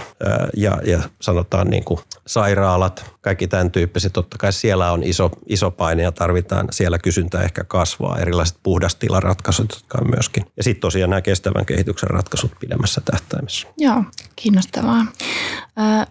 ja, 0.57 0.79
ja 0.85 1.01
sanotaan 1.21 1.71
niin 1.71 1.85
kuin 1.85 2.01
sairaalat, 2.27 3.05
kaikki 3.21 3.49
tämän 3.49 3.71
tyyppiset. 3.71 4.13
Totta 4.13 4.39
kai 4.39 4.53
siellä 4.53 4.93
on 4.93 5.03
iso, 5.03 5.31
iso 5.47 5.71
paine 5.71 6.03
ja 6.03 6.13
tarvitaan 6.13 6.69
siellä 6.71 6.99
kysyntää 6.99 7.43
ehkä 7.43 7.65
kasvaa. 7.65 8.19
Erilaiset 8.19 8.59
puhdastilaratkaisut, 8.63 9.73
jotka 9.75 9.99
on 10.01 10.11
myöskin. 10.11 10.47
Ja 10.57 10.63
sitten 10.63 10.81
tosiaan 10.81 11.11
nämä 11.11 11.21
kestävän 11.21 11.67
kehityksen 11.67 12.11
ratkaisut 12.11 12.53
pidemmässä 12.61 13.01
tähtäimessä. 13.05 13.69
Joo, 13.79 14.05
kiinnostavaa. 14.37 15.07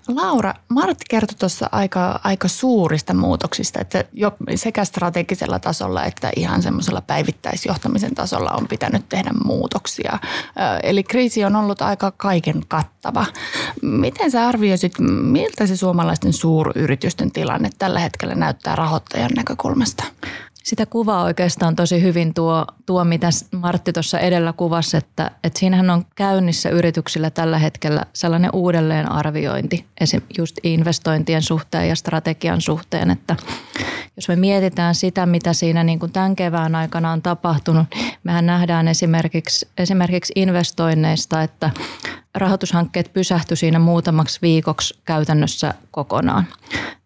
Laura, 0.08 0.54
Martti 0.70 1.06
kertoi 1.10 1.36
tuossa 1.40 1.70
aika, 1.72 2.20
aika 2.24 2.48
suurista 2.48 3.14
muutoksista, 3.14 3.82
että 3.82 4.04
jo 4.14 4.32
sekä 4.56 4.86
strategisella 4.86 5.60
tasolla 5.60 6.04
että 6.04 6.32
ihan 6.36 6.62
semmoisella 6.62 7.02
päivittäisjohtamisen 7.02 8.16
tasolla 8.16 8.52
on 8.52 8.68
pitänyt 8.68 9.10
tehdä 9.10 9.32
muutoksia. 9.46 10.20
Eli 10.84 11.04
kriisi 11.04 11.46
on 11.46 11.56
ollut 11.56 11.82
aika 11.82 12.12
kaiken 12.12 12.62
kattava. 12.68 13.26
Miten 13.82 14.32
sä 14.32 14.48
arvioisit, 14.48 14.94
miltä 15.22 15.68
se 15.68 15.78
suomalaisten 15.78 16.34
suuryritysten 16.34 17.32
tilanne 17.32 17.70
tällä 17.78 18.00
hetkellä 18.00 18.36
näyttää 18.36 18.76
rahoittajan 18.76 19.32
näkökulmasta? 19.36 20.04
Sitä 20.66 20.86
kuvaa 20.86 21.24
oikeastaan 21.24 21.76
tosi 21.76 22.02
hyvin 22.02 22.34
tuo, 22.34 22.66
tuo 22.86 23.04
mitä 23.04 23.30
Martti 23.52 23.94
tuossa 23.94 24.20
edellä 24.20 24.54
kuvasi, 24.54 24.98
että, 24.98 25.32
että 25.44 25.60
siinähän 25.60 25.90
on 25.90 26.06
käynnissä 26.16 26.70
yrityksillä 26.70 27.30
tällä 27.30 27.60
hetkellä 27.60 28.06
sellainen 28.14 28.50
uudelleenarviointi, 28.54 29.86
esim. 30.00 30.22
just 30.38 30.58
investointien 30.64 31.42
suhteen 31.42 31.90
ja 31.90 31.96
strategian 31.96 32.62
suhteen, 32.62 33.10
että 33.10 33.36
jos 34.16 34.28
me 34.28 34.36
mietitään 34.36 34.96
sitä, 34.96 35.26
mitä 35.26 35.54
siinä 35.54 35.84
niin 35.84 36.00
kuin 36.00 36.12
tämän 36.12 36.36
kevään 36.36 36.76
aikana 36.76 37.12
on 37.12 37.22
tapahtunut, 37.22 37.88
mehän 38.24 38.46
nähdään 38.46 38.88
esimerkiksi, 38.88 39.68
esimerkiksi 39.78 40.34
investoinneista, 40.36 41.44
että 41.44 41.70
rahoitushankkeet 42.36 43.14
pysähtyi 43.14 43.58
siinä 43.58 43.80
muutamaksi 43.80 44.40
viikoksi 44.42 45.00
käytännössä 45.06 45.74
kokonaan. 45.92 46.46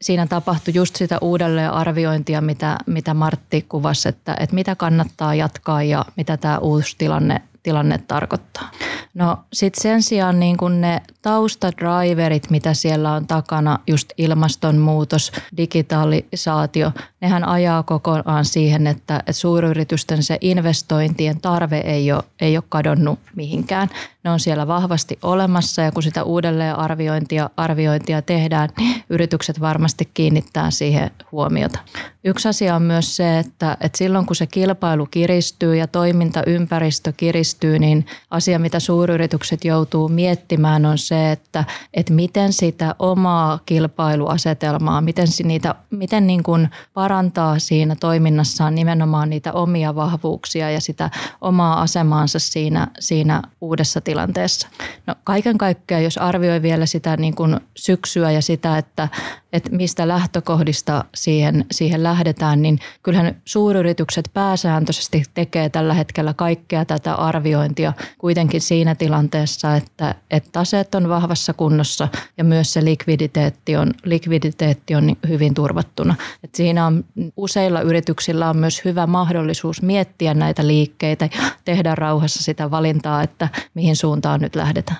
Siinä 0.01 0.27
tapahtui 0.27 0.73
just 0.73 0.95
sitä 0.95 1.17
uudelleenarviointia, 1.21 2.41
mitä, 2.41 2.77
mitä 2.85 3.13
Martti 3.13 3.65
kuvasi, 3.69 4.09
että, 4.09 4.35
että 4.39 4.55
mitä 4.55 4.75
kannattaa 4.75 5.35
jatkaa 5.35 5.83
ja 5.83 6.05
mitä 6.17 6.37
tämä 6.37 6.57
uusi 6.57 6.95
tilanne, 6.97 7.41
tilanne 7.63 7.97
tarkoittaa. 7.97 8.71
No 9.13 9.37
sitten 9.53 9.81
sen 9.81 10.03
sijaan 10.03 10.39
niin 10.39 10.57
kun 10.57 10.81
ne 10.81 11.01
taustadriverit, 11.21 12.49
mitä 12.49 12.73
siellä 12.73 13.13
on 13.13 13.27
takana, 13.27 13.79
just 13.87 14.09
ilmastonmuutos, 14.17 15.31
digitalisaatio, 15.57 16.91
nehän 17.21 17.47
ajaa 17.47 17.83
kokonaan 17.83 18.45
siihen, 18.45 18.87
että, 18.87 19.17
että 19.17 19.33
suuryritysten 19.33 20.23
se 20.23 20.37
investointien 20.41 21.41
tarve 21.41 21.77
ei 21.77 22.11
ole, 22.11 22.23
ei 22.41 22.57
ole 22.57 22.63
kadonnut 22.69 23.19
mihinkään. 23.35 23.89
Ne 24.23 24.31
on 24.31 24.39
siellä 24.39 24.67
vahvasti 24.67 25.19
olemassa 25.21 25.81
ja 25.81 25.91
kun 25.91 26.03
sitä 26.03 26.23
uudelleenarviointia 26.23 27.49
arviointia 27.57 28.21
tehdään, 28.21 28.69
niin 28.77 29.03
yritykset 29.09 29.59
varmasti 29.59 30.09
kiinnittää 30.13 30.71
siihen 30.71 31.11
huomiota. 31.31 31.79
Yksi 32.23 32.47
asia 32.47 32.75
on 32.75 32.81
myös 32.81 33.15
se, 33.15 33.39
että, 33.39 33.77
että 33.81 33.97
silloin 33.97 34.25
kun 34.25 34.35
se 34.35 34.47
kilpailu 34.47 35.05
kiristyy 35.05 35.75
ja 35.75 35.87
toimintaympäristö 35.87 37.13
kiristyy, 37.17 37.79
niin 37.79 38.05
asia 38.31 38.59
mitä 38.59 38.79
suuryritykset 38.79 39.65
joutuu 39.65 40.09
miettimään 40.09 40.85
on 40.85 40.97
se, 40.97 41.31
että, 41.31 41.63
että 41.93 42.13
miten 42.13 42.53
sitä 42.53 42.95
omaa 42.99 43.59
kilpailuasetelmaa, 43.65 45.01
miten, 45.01 45.27
niitä, 45.43 45.75
miten 45.89 46.27
niin 46.27 46.43
kuin 46.43 46.69
parantaa 46.93 47.59
siinä 47.59 47.95
toiminnassaan 47.95 48.75
nimenomaan 48.75 49.29
niitä 49.29 49.53
omia 49.53 49.95
vahvuuksia 49.95 50.71
ja 50.71 50.81
sitä 50.81 51.09
omaa 51.41 51.81
asemaansa 51.81 52.39
siinä, 52.39 52.87
siinä 52.99 53.41
uudessa 53.61 54.01
tilanteessa. 54.09 54.67
No 55.07 55.15
kaiken 55.23 55.57
kaikkiaan, 55.57 56.03
jos 56.03 56.17
arvioi 56.17 56.61
vielä 56.61 56.85
sitä 56.85 57.17
niin 57.17 57.35
kuin 57.35 57.59
syksyä 57.75 58.31
ja 58.31 58.41
sitä, 58.41 58.77
että 58.77 59.07
että 59.53 59.69
mistä 59.71 60.07
lähtökohdista 60.07 61.05
siihen, 61.15 61.65
siihen 61.71 62.03
lähdetään, 62.03 62.61
niin 62.61 62.79
kyllähän 63.03 63.41
suuryritykset 63.45 64.29
pääsääntöisesti 64.33 65.23
tekee 65.33 65.69
tällä 65.69 65.93
hetkellä 65.93 66.33
kaikkea 66.33 66.85
tätä 66.85 67.15
arviointia 67.15 67.93
kuitenkin 68.17 68.61
siinä 68.61 68.95
tilanteessa, 68.95 69.75
että, 69.75 70.15
että 70.31 70.49
taseet 70.51 70.95
on 70.95 71.09
vahvassa 71.09 71.53
kunnossa 71.53 72.07
ja 72.37 72.43
myös 72.43 72.73
se 72.73 72.85
likviditeetti 72.85 73.75
on, 73.75 73.93
likviditeetti 74.03 74.95
on 74.95 75.15
hyvin 75.27 75.53
turvattuna. 75.53 76.15
Et 76.43 76.55
siinä 76.55 76.85
on 76.85 77.05
useilla 77.37 77.81
yrityksillä 77.81 78.49
on 78.49 78.57
myös 78.57 78.85
hyvä 78.85 79.07
mahdollisuus 79.07 79.81
miettiä 79.81 80.33
näitä 80.33 80.67
liikkeitä 80.67 81.25
ja 81.25 81.51
tehdä 81.65 81.95
rauhassa 81.95 82.43
sitä 82.43 82.71
valintaa, 82.71 83.23
että 83.23 83.49
mihin 83.73 83.95
suuntaan 83.99 84.39
nyt 84.41 84.55
lähdetään. 84.55 84.99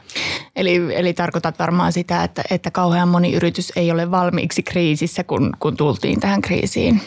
Eli, 0.55 0.95
eli 0.95 1.13
tarkoitat 1.13 1.59
varmaan 1.59 1.93
sitä, 1.93 2.23
että, 2.23 2.43
että 2.51 2.71
kauhean 2.71 3.07
moni 3.07 3.33
yritys 3.33 3.73
ei 3.75 3.91
ole 3.91 4.11
valmiiksi 4.11 4.63
kriisissä, 4.63 5.23
kun, 5.23 5.53
kun 5.59 5.77
tultiin 5.77 6.19
tähän 6.19 6.41
kriisiin. 6.41 7.01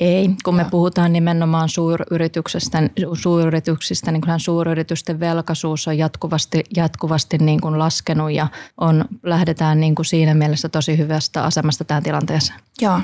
Ei, 0.00 0.30
kun 0.44 0.54
me 0.54 0.66
puhutaan 0.70 1.12
nimenomaan 1.12 1.68
suuryrityksistä, 1.68 2.90
suuryrityksistä 3.12 4.12
niin 4.12 4.20
kyllähän 4.20 4.40
suuryritysten 4.40 5.20
velkaisuus 5.20 5.88
on 5.88 5.98
jatkuvasti, 5.98 6.64
jatkuvasti 6.76 7.38
niin 7.38 7.60
kuin 7.60 7.78
laskenut 7.78 8.32
ja 8.32 8.46
on, 8.80 9.04
lähdetään 9.22 9.80
niin 9.80 9.94
kuin 9.94 10.06
siinä 10.06 10.34
mielessä 10.34 10.68
tosi 10.68 10.98
hyvästä 10.98 11.44
asemasta 11.44 11.84
tähän 11.84 12.02
tilanteeseen. 12.02 12.60
Joo. 12.80 13.00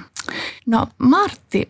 No 0.67 0.87
Martti, 0.99 1.69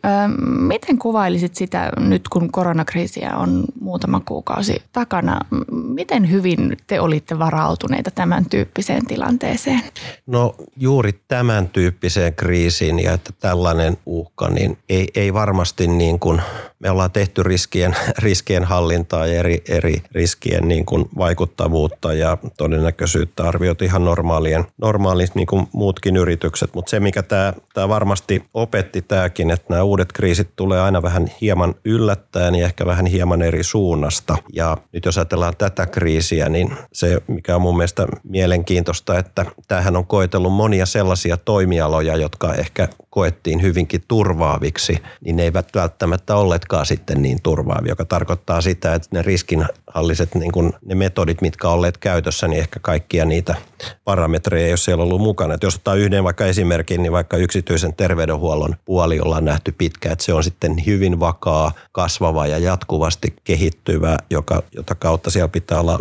miten 0.59 0.99
kuvailisit 0.99 1.55
sitä 1.55 1.93
nyt 1.99 2.29
kun 2.29 2.53
koronakriisiä 2.53 3.37
on 3.37 3.65
muutama 3.81 4.21
kuukausi 4.21 4.83
takana? 4.93 5.41
Miten 5.71 6.31
hyvin 6.31 6.77
te 6.87 7.01
olitte 7.01 7.39
varautuneita 7.39 8.11
tämän 8.11 8.45
tyyppiseen 8.45 9.07
tilanteeseen? 9.07 9.83
No 10.27 10.55
juuri 10.77 11.21
tämän 11.29 11.69
tyyppiseen 11.69 12.35
kriisiin 12.35 12.99
ja 12.99 13.13
että 13.13 13.31
tällainen 13.41 13.97
uhka, 14.07 14.49
niin 14.49 14.79
ei, 14.89 15.09
ei 15.15 15.35
varmasti 15.35 15.87
niin 15.87 16.19
kuin, 16.19 16.43
me 16.83 16.91
ollaan 16.91 17.11
tehty 17.11 17.43
riskien, 17.43 17.97
riskien 18.19 18.65
hallintaa 18.65 19.27
ja 19.27 19.39
eri, 19.39 19.63
eri 19.69 20.03
riskien 20.13 20.69
niin 20.69 20.87
kuin 20.87 21.09
vaikuttavuutta 21.19 22.13
ja 22.13 22.39
todennäköisyyttä 22.57 23.49
arvioitu 23.49 23.85
ihan 23.85 24.05
normaalien, 24.05 24.65
normaalit 24.79 25.35
niin 25.35 25.47
kuin 25.47 25.67
muutkin 25.73 26.17
yritykset, 26.17 26.75
mutta 26.75 26.91
se 26.91 27.01
mikä 27.01 27.23
tämä, 27.23 27.53
tämä 27.75 27.89
varmasti 27.89 28.45
opetti 28.55 29.03
tämäkin, 29.03 29.51
että 29.51 29.67
nämä 29.69 29.83
uudet 29.83 30.13
kriisit 30.13 30.49
tulee 30.57 30.81
aina 30.81 31.03
vähän 31.03 31.31
hieman 31.41 31.75
yllättäen 31.85 32.55
ja 32.55 32.65
ehkä 32.65 32.87
vähän 32.87 33.07
hieman 33.07 33.43
eri 33.43 33.63
suunnasta. 33.63 34.39
Ja 34.53 34.77
nyt 34.93 35.05
jos 35.05 35.19
ajatellaan 35.19 35.57
tätä 35.59 35.87
kriisiä, 35.87 36.49
niin 36.49 36.73
se 36.93 37.23
mikä 37.27 37.57
on 37.57 37.63
mun 37.63 37.77
mielestä 37.77 38.07
mielenkiintoista, 38.25 39.19
että 39.19 39.47
tämähän 39.69 39.97
on 39.97 40.07
koetellut 40.07 40.53
monia 40.53 40.87
sellaisia 40.87 41.37
toimialoja, 41.37 42.17
jotka 42.17 42.55
ehkä 42.55 42.89
koettiin 43.11 43.63
hyvinkin 43.63 44.05
turvaaviksi, 44.09 44.99
niin 45.25 45.37
ne 45.37 45.43
eivät 45.43 45.69
välttämättä 45.75 46.37
olleetkaan 46.73 46.87
sitten 46.87 47.23
niin 47.23 47.43
turvaavia, 47.43 47.93
joka 47.93 48.05
tarkoittaa 48.05 48.61
sitä, 48.61 48.95
että 48.95 49.09
ne 49.13 49.23
riskinhalliset 49.23 50.35
niin 50.35 50.53
kuin 50.53 50.73
ne 50.85 50.95
metodit, 50.95 51.41
mitkä 51.43 51.69
on 51.69 51.75
olleet 51.75 51.99
käytössä, 51.99 52.49
niin 52.49 52.61
ehkä 52.61 52.81
kaikkia 52.81 53.25
niitä 53.25 53.55
parametreja 54.05 54.67
ei 54.67 54.73
ole 54.73 54.77
siellä 54.77 55.05
ollut 55.05 55.21
mukana. 55.21 55.55
Et 55.55 55.63
jos 55.63 55.77
ottaa 55.77 55.95
yhden 55.95 56.25
vaikka 56.25 56.47
esimerkin, 56.47 57.03
niin 57.03 57.13
vaikka 57.13 57.37
yksityisen 57.37 57.95
terveydenhuollon 57.95 58.77
puoli 58.85 59.21
ollaan 59.21 59.45
nähty 59.45 59.73
pitkään, 59.73 60.13
että 60.13 60.25
se 60.25 60.33
on 60.33 60.45
sitten 60.45 60.87
hyvin 60.87 61.21
vakaa, 61.21 61.73
kasvava 61.93 62.47
ja 62.47 62.59
jatkuvasti 62.59 63.35
kehittyvä, 63.45 64.17
joka, 64.31 64.63
jota 64.73 64.95
kautta 64.95 65.31
siellä 65.31 65.49
pitää 65.49 65.81
olla 65.81 66.01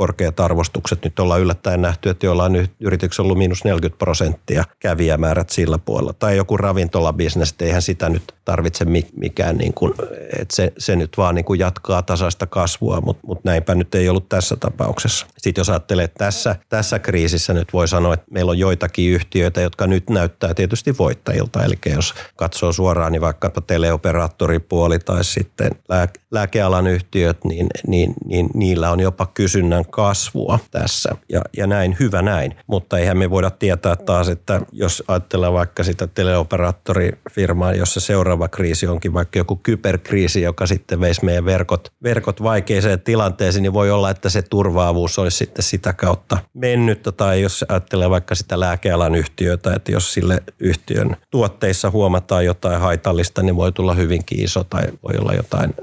korkeat 0.00 0.40
arvostukset. 0.40 1.04
Nyt 1.04 1.18
ollaan 1.18 1.40
yllättäen 1.40 1.82
nähty, 1.82 2.10
että 2.10 2.26
jollain 2.26 2.68
yrityksellä 2.80 3.26
ollut 3.26 3.38
miinus 3.38 3.64
40 3.64 3.98
prosenttia 3.98 4.64
kävijämäärät 4.78 5.50
sillä 5.50 5.78
puolella. 5.78 6.12
Tai 6.12 6.36
joku 6.36 6.56
ravintolabisnes, 6.56 7.54
eihän 7.60 7.82
sitä 7.82 8.08
nyt 8.08 8.34
tarvitse 8.44 8.84
mikään, 9.16 9.56
niin 9.56 9.74
kuin, 9.74 9.94
että 10.38 10.56
se, 10.56 10.72
se 10.78 10.96
nyt 10.96 11.16
vaan 11.16 11.34
niin 11.34 11.44
kuin 11.44 11.60
jatkaa 11.60 12.02
tasaista 12.02 12.46
kasvua, 12.46 13.00
mutta, 13.00 13.26
mutta 13.26 13.50
näinpä 13.50 13.74
nyt 13.74 13.94
ei 13.94 14.08
ollut 14.08 14.28
tässä 14.28 14.56
tapauksessa. 14.56 15.26
Sitten 15.38 15.60
jos 15.60 15.70
ajattelee, 15.70 16.04
että 16.04 16.24
tässä, 16.24 16.56
tässä 16.68 16.98
kriisissä 16.98 17.54
nyt 17.54 17.72
voi 17.72 17.88
sanoa, 17.88 18.14
että 18.14 18.26
meillä 18.30 18.50
on 18.50 18.58
joitakin 18.58 19.10
yhtiöitä, 19.10 19.60
jotka 19.60 19.86
nyt 19.86 20.10
näyttää 20.10 20.54
tietysti 20.54 20.98
voittajilta. 20.98 21.64
Eli 21.64 21.74
jos 21.94 22.14
katsoo 22.36 22.72
suoraan, 22.72 23.12
niin 23.12 23.22
vaikkapa 23.22 23.60
teleoperaattoripuoli 23.60 24.98
tai 24.98 25.24
sitten 25.24 25.70
lääke, 25.88 26.20
lääkealan 26.30 26.86
yhtiöt, 26.86 27.44
niin, 27.44 27.66
niin, 27.86 28.14
niin 28.24 28.48
niillä 28.54 28.90
on 28.90 29.00
jopa 29.00 29.26
kysynnän 29.26 29.84
kasvua 29.90 30.58
tässä 30.70 31.16
ja, 31.28 31.40
ja 31.56 31.66
näin, 31.66 31.96
hyvä 32.00 32.22
näin. 32.22 32.56
Mutta 32.66 32.98
eihän 32.98 33.18
me 33.18 33.30
voida 33.30 33.50
tietää 33.50 33.96
taas, 33.96 34.28
että 34.28 34.60
jos 34.72 35.02
ajatellaan 35.08 35.52
vaikka 35.52 35.84
sitä 35.84 36.06
teleoperaattorifirmaa, 36.06 37.74
jossa 37.74 38.00
seuraava 38.00 38.48
kriisi 38.48 38.86
onkin 38.86 39.14
vaikka 39.14 39.38
joku 39.38 39.56
kyberkriisi, 39.56 40.42
joka 40.42 40.66
sitten 40.66 41.00
veisi 41.00 41.24
meidän 41.24 41.44
verkot, 41.44 41.92
verkot 42.02 42.42
vaikeiseen 42.42 43.00
tilanteeseen, 43.00 43.62
niin 43.62 43.72
voi 43.72 43.90
olla, 43.90 44.10
että 44.10 44.28
se 44.28 44.42
turvaavuus 44.42 45.18
olisi 45.18 45.36
sitten 45.36 45.62
sitä 45.62 45.92
kautta 45.92 46.38
mennyt. 46.54 47.08
Tai 47.16 47.42
jos 47.42 47.64
ajattelee 47.68 48.10
vaikka 48.10 48.34
sitä 48.34 48.60
lääkealan 48.60 49.14
yhtiötä, 49.14 49.74
että 49.74 49.92
jos 49.92 50.14
sille 50.14 50.42
yhtiön 50.58 51.16
tuotteissa 51.30 51.90
huomataan 51.90 52.44
jotain 52.44 52.80
haitallista, 52.80 53.42
niin 53.42 53.56
voi 53.56 53.72
tulla 53.72 53.94
hyvinkin 53.94 54.40
iso 54.40 54.64
tai 54.64 54.82
voi 55.02 55.18
olla 55.18 55.34
jotain 55.34 55.74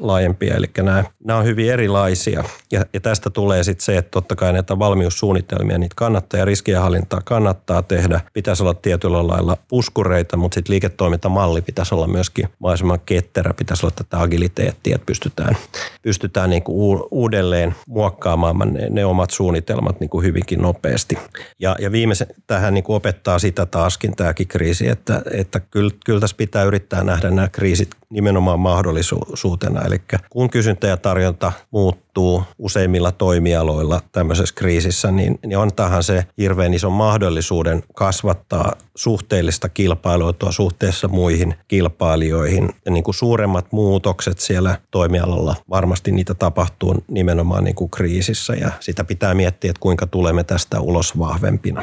laajempia. 0.00 0.54
Eli 0.54 0.66
nämä, 0.82 1.04
nämä 1.24 1.38
on 1.38 1.44
hyvin 1.44 1.72
erilaisia. 1.72 2.44
Ja, 2.72 2.86
ja 2.92 3.00
tästä 3.00 3.30
tulee 3.30 3.43
sitten 3.64 3.84
se, 3.84 3.96
että 3.96 4.10
totta 4.10 4.36
kai 4.36 4.52
näitä 4.52 4.78
valmiussuunnitelmia, 4.78 5.78
niitä 5.78 5.94
kannattaa 5.96 6.38
ja 6.38 6.44
riskienhallintaa 6.44 7.20
kannattaa 7.24 7.82
tehdä. 7.82 8.20
Pitäisi 8.32 8.62
olla 8.62 8.74
tietyllä 8.74 9.26
lailla 9.26 9.56
puskureita, 9.68 10.36
mutta 10.36 10.54
sitten 10.54 10.72
liiketoimintamalli 10.72 11.62
pitäisi 11.62 11.94
olla 11.94 12.06
myöskin 12.06 12.48
mahdollisimman 12.58 13.00
ketterä. 13.06 13.54
Pitäisi 13.54 13.86
olla 13.86 13.94
tätä 13.96 14.20
agiliteettia, 14.20 14.94
että 14.94 15.06
pystytään, 15.06 15.56
pystytään 16.02 16.50
niin 16.50 16.62
uudelleen 17.10 17.74
muokkaamaan 17.88 18.74
ne, 18.74 18.88
ne 18.90 19.04
omat 19.04 19.30
suunnitelmat 19.30 20.00
niin 20.00 20.10
kuin 20.10 20.24
hyvinkin 20.24 20.62
nopeasti. 20.62 21.18
Ja, 21.58 21.76
ja 21.80 21.92
viimeisen 21.92 22.26
tähän 22.46 22.74
niin 22.74 22.84
opettaa 22.88 23.38
sitä 23.38 23.66
taaskin 23.66 24.16
tämäkin 24.16 24.48
kriisi, 24.48 24.88
että, 24.88 25.22
että 25.32 25.60
kyllä, 25.60 25.90
kyllä 26.04 26.20
tässä 26.20 26.36
pitää 26.36 26.62
yrittää 26.64 27.04
nähdä 27.04 27.30
nämä 27.30 27.48
kriisit 27.48 27.88
nimenomaan 28.14 28.60
mahdollisuutena. 28.60 29.82
Eli 29.82 29.96
kun 30.30 30.50
kysyntä 30.50 30.86
ja 30.86 30.96
tarjonta 30.96 31.52
muuttuu 31.70 32.42
useimmilla 32.58 33.12
toimialoilla 33.12 34.00
tämmöisessä 34.12 34.54
kriisissä, 34.54 35.10
niin, 35.10 35.38
niin 35.46 35.58
on 35.58 35.72
tähän 35.72 36.02
se 36.02 36.24
hirveän 36.38 36.74
ison 36.74 36.92
mahdollisuuden 36.92 37.82
kasvattaa 37.94 38.72
suhteellista 38.94 39.68
kilpailuetua 39.68 40.52
suhteessa 40.52 41.08
muihin 41.08 41.54
kilpailijoihin. 41.68 42.68
Ja 42.84 42.90
niin 42.90 43.04
kuin 43.04 43.14
suuremmat 43.14 43.72
muutokset 43.72 44.38
siellä 44.38 44.78
toimialalla, 44.90 45.56
varmasti 45.70 46.12
niitä 46.12 46.34
tapahtuu 46.34 46.94
nimenomaan 47.08 47.64
niin 47.64 47.74
kuin 47.74 47.90
kriisissä 47.90 48.54
ja 48.54 48.70
sitä 48.80 49.04
pitää 49.04 49.34
miettiä, 49.34 49.70
että 49.70 49.80
kuinka 49.80 50.06
tulemme 50.06 50.44
tästä 50.44 50.80
ulos 50.80 51.18
vahvempina. 51.18 51.82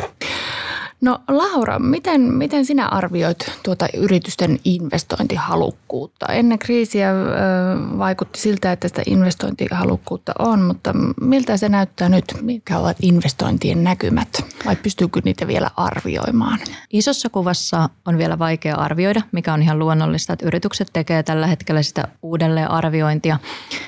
No 1.01 1.19
Laura, 1.27 1.79
miten, 1.79 2.21
miten 2.21 2.65
sinä 2.65 2.87
arvioit 2.87 3.37
tuota 3.63 3.87
yritysten 3.97 4.59
investointihalukkuutta? 4.65 6.25
Ennen 6.25 6.59
kriisiä 6.59 7.11
vaikutti 7.97 8.39
siltä, 8.39 8.71
että 8.71 8.87
sitä 8.87 9.01
investointihalukkuutta 9.05 10.33
on, 10.39 10.61
mutta 10.61 10.93
miltä 11.21 11.57
se 11.57 11.69
näyttää 11.69 12.09
nyt? 12.09 12.25
Mitkä 12.41 12.77
ovat 12.77 12.97
investointien 13.01 13.83
näkymät 13.83 14.45
vai 14.65 14.75
pystyykö 14.75 15.21
niitä 15.25 15.47
vielä 15.47 15.71
arvioimaan? 15.75 16.59
Isossa 16.93 17.29
kuvassa 17.29 17.89
on 18.05 18.17
vielä 18.17 18.39
vaikea 18.39 18.75
arvioida, 18.75 19.21
mikä 19.31 19.53
on 19.53 19.61
ihan 19.61 19.79
luonnollista, 19.79 20.33
että 20.33 20.45
yritykset 20.45 20.87
tekee 20.93 21.23
tällä 21.23 21.47
hetkellä 21.47 21.81
sitä 21.81 22.07
uudelleen 22.21 22.71
arviointia. 22.71 23.39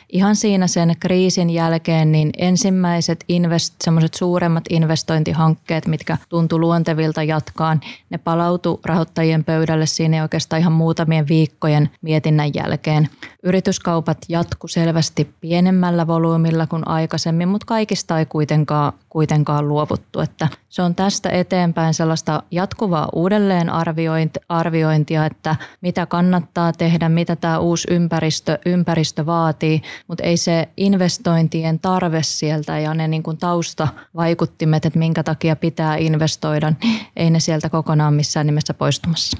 Ihan 0.09 0.35
siinä 0.35 0.67
sen 0.67 0.95
kriisin 0.99 1.49
jälkeen 1.49 2.11
niin 2.11 2.29
ensimmäiset 2.37 3.23
invest, 3.27 3.73
suuremmat 4.15 4.63
investointihankkeet, 4.69 5.87
mitkä 5.87 6.17
tuntuu 6.29 6.59
luonteville 6.59 7.02
saatavilta 7.03 7.23
jatkaan. 7.23 7.81
Ne 8.09 8.17
palautu 8.17 8.79
rahoittajien 8.85 9.43
pöydälle 9.43 9.85
siinä 9.85 10.21
oikeastaan 10.21 10.59
ihan 10.59 10.73
muutamien 10.73 11.27
viikkojen 11.27 11.89
mietinnän 12.01 12.53
jälkeen. 12.53 13.09
Yrityskaupat 13.43 14.17
jatku 14.29 14.67
selvästi 14.67 15.29
pienemmällä 15.41 16.07
volyymilla 16.07 16.67
kuin 16.67 16.87
aikaisemmin, 16.87 17.47
mutta 17.47 17.65
kaikista 17.65 18.19
ei 18.19 18.25
kuitenkaan, 18.25 18.93
kuitenkaan 19.09 19.67
luovuttu. 19.67 20.19
Että 20.19 20.47
se 20.69 20.81
on 20.81 20.95
tästä 20.95 21.29
eteenpäin 21.29 21.93
sellaista 21.93 22.43
jatkuvaa 22.51 23.09
uudelleenarviointia, 23.13 25.25
että 25.25 25.55
mitä 25.81 26.05
kannattaa 26.05 26.73
tehdä, 26.73 27.09
mitä 27.09 27.35
tämä 27.35 27.59
uusi 27.59 27.87
ympäristö, 27.91 28.59
ympäristö 28.65 29.25
vaatii, 29.25 29.81
mutta 30.07 30.23
ei 30.23 30.37
se 30.37 30.69
investointien 30.77 31.79
tarve 31.79 32.23
sieltä 32.23 32.79
ja 32.79 32.93
ne 32.93 33.07
niin 33.07 33.23
kuin 33.23 33.37
taustavaikuttimet, 33.37 34.85
että 34.85 34.99
minkä 34.99 35.23
takia 35.23 35.55
pitää 35.55 35.95
investoida, 35.95 36.69
niin 36.69 36.92
ei 37.15 37.29
ne 37.29 37.39
sieltä 37.39 37.69
kokonaan 37.69 38.13
missään 38.13 38.45
nimessä 38.45 38.73
poistumassa. 38.73 39.37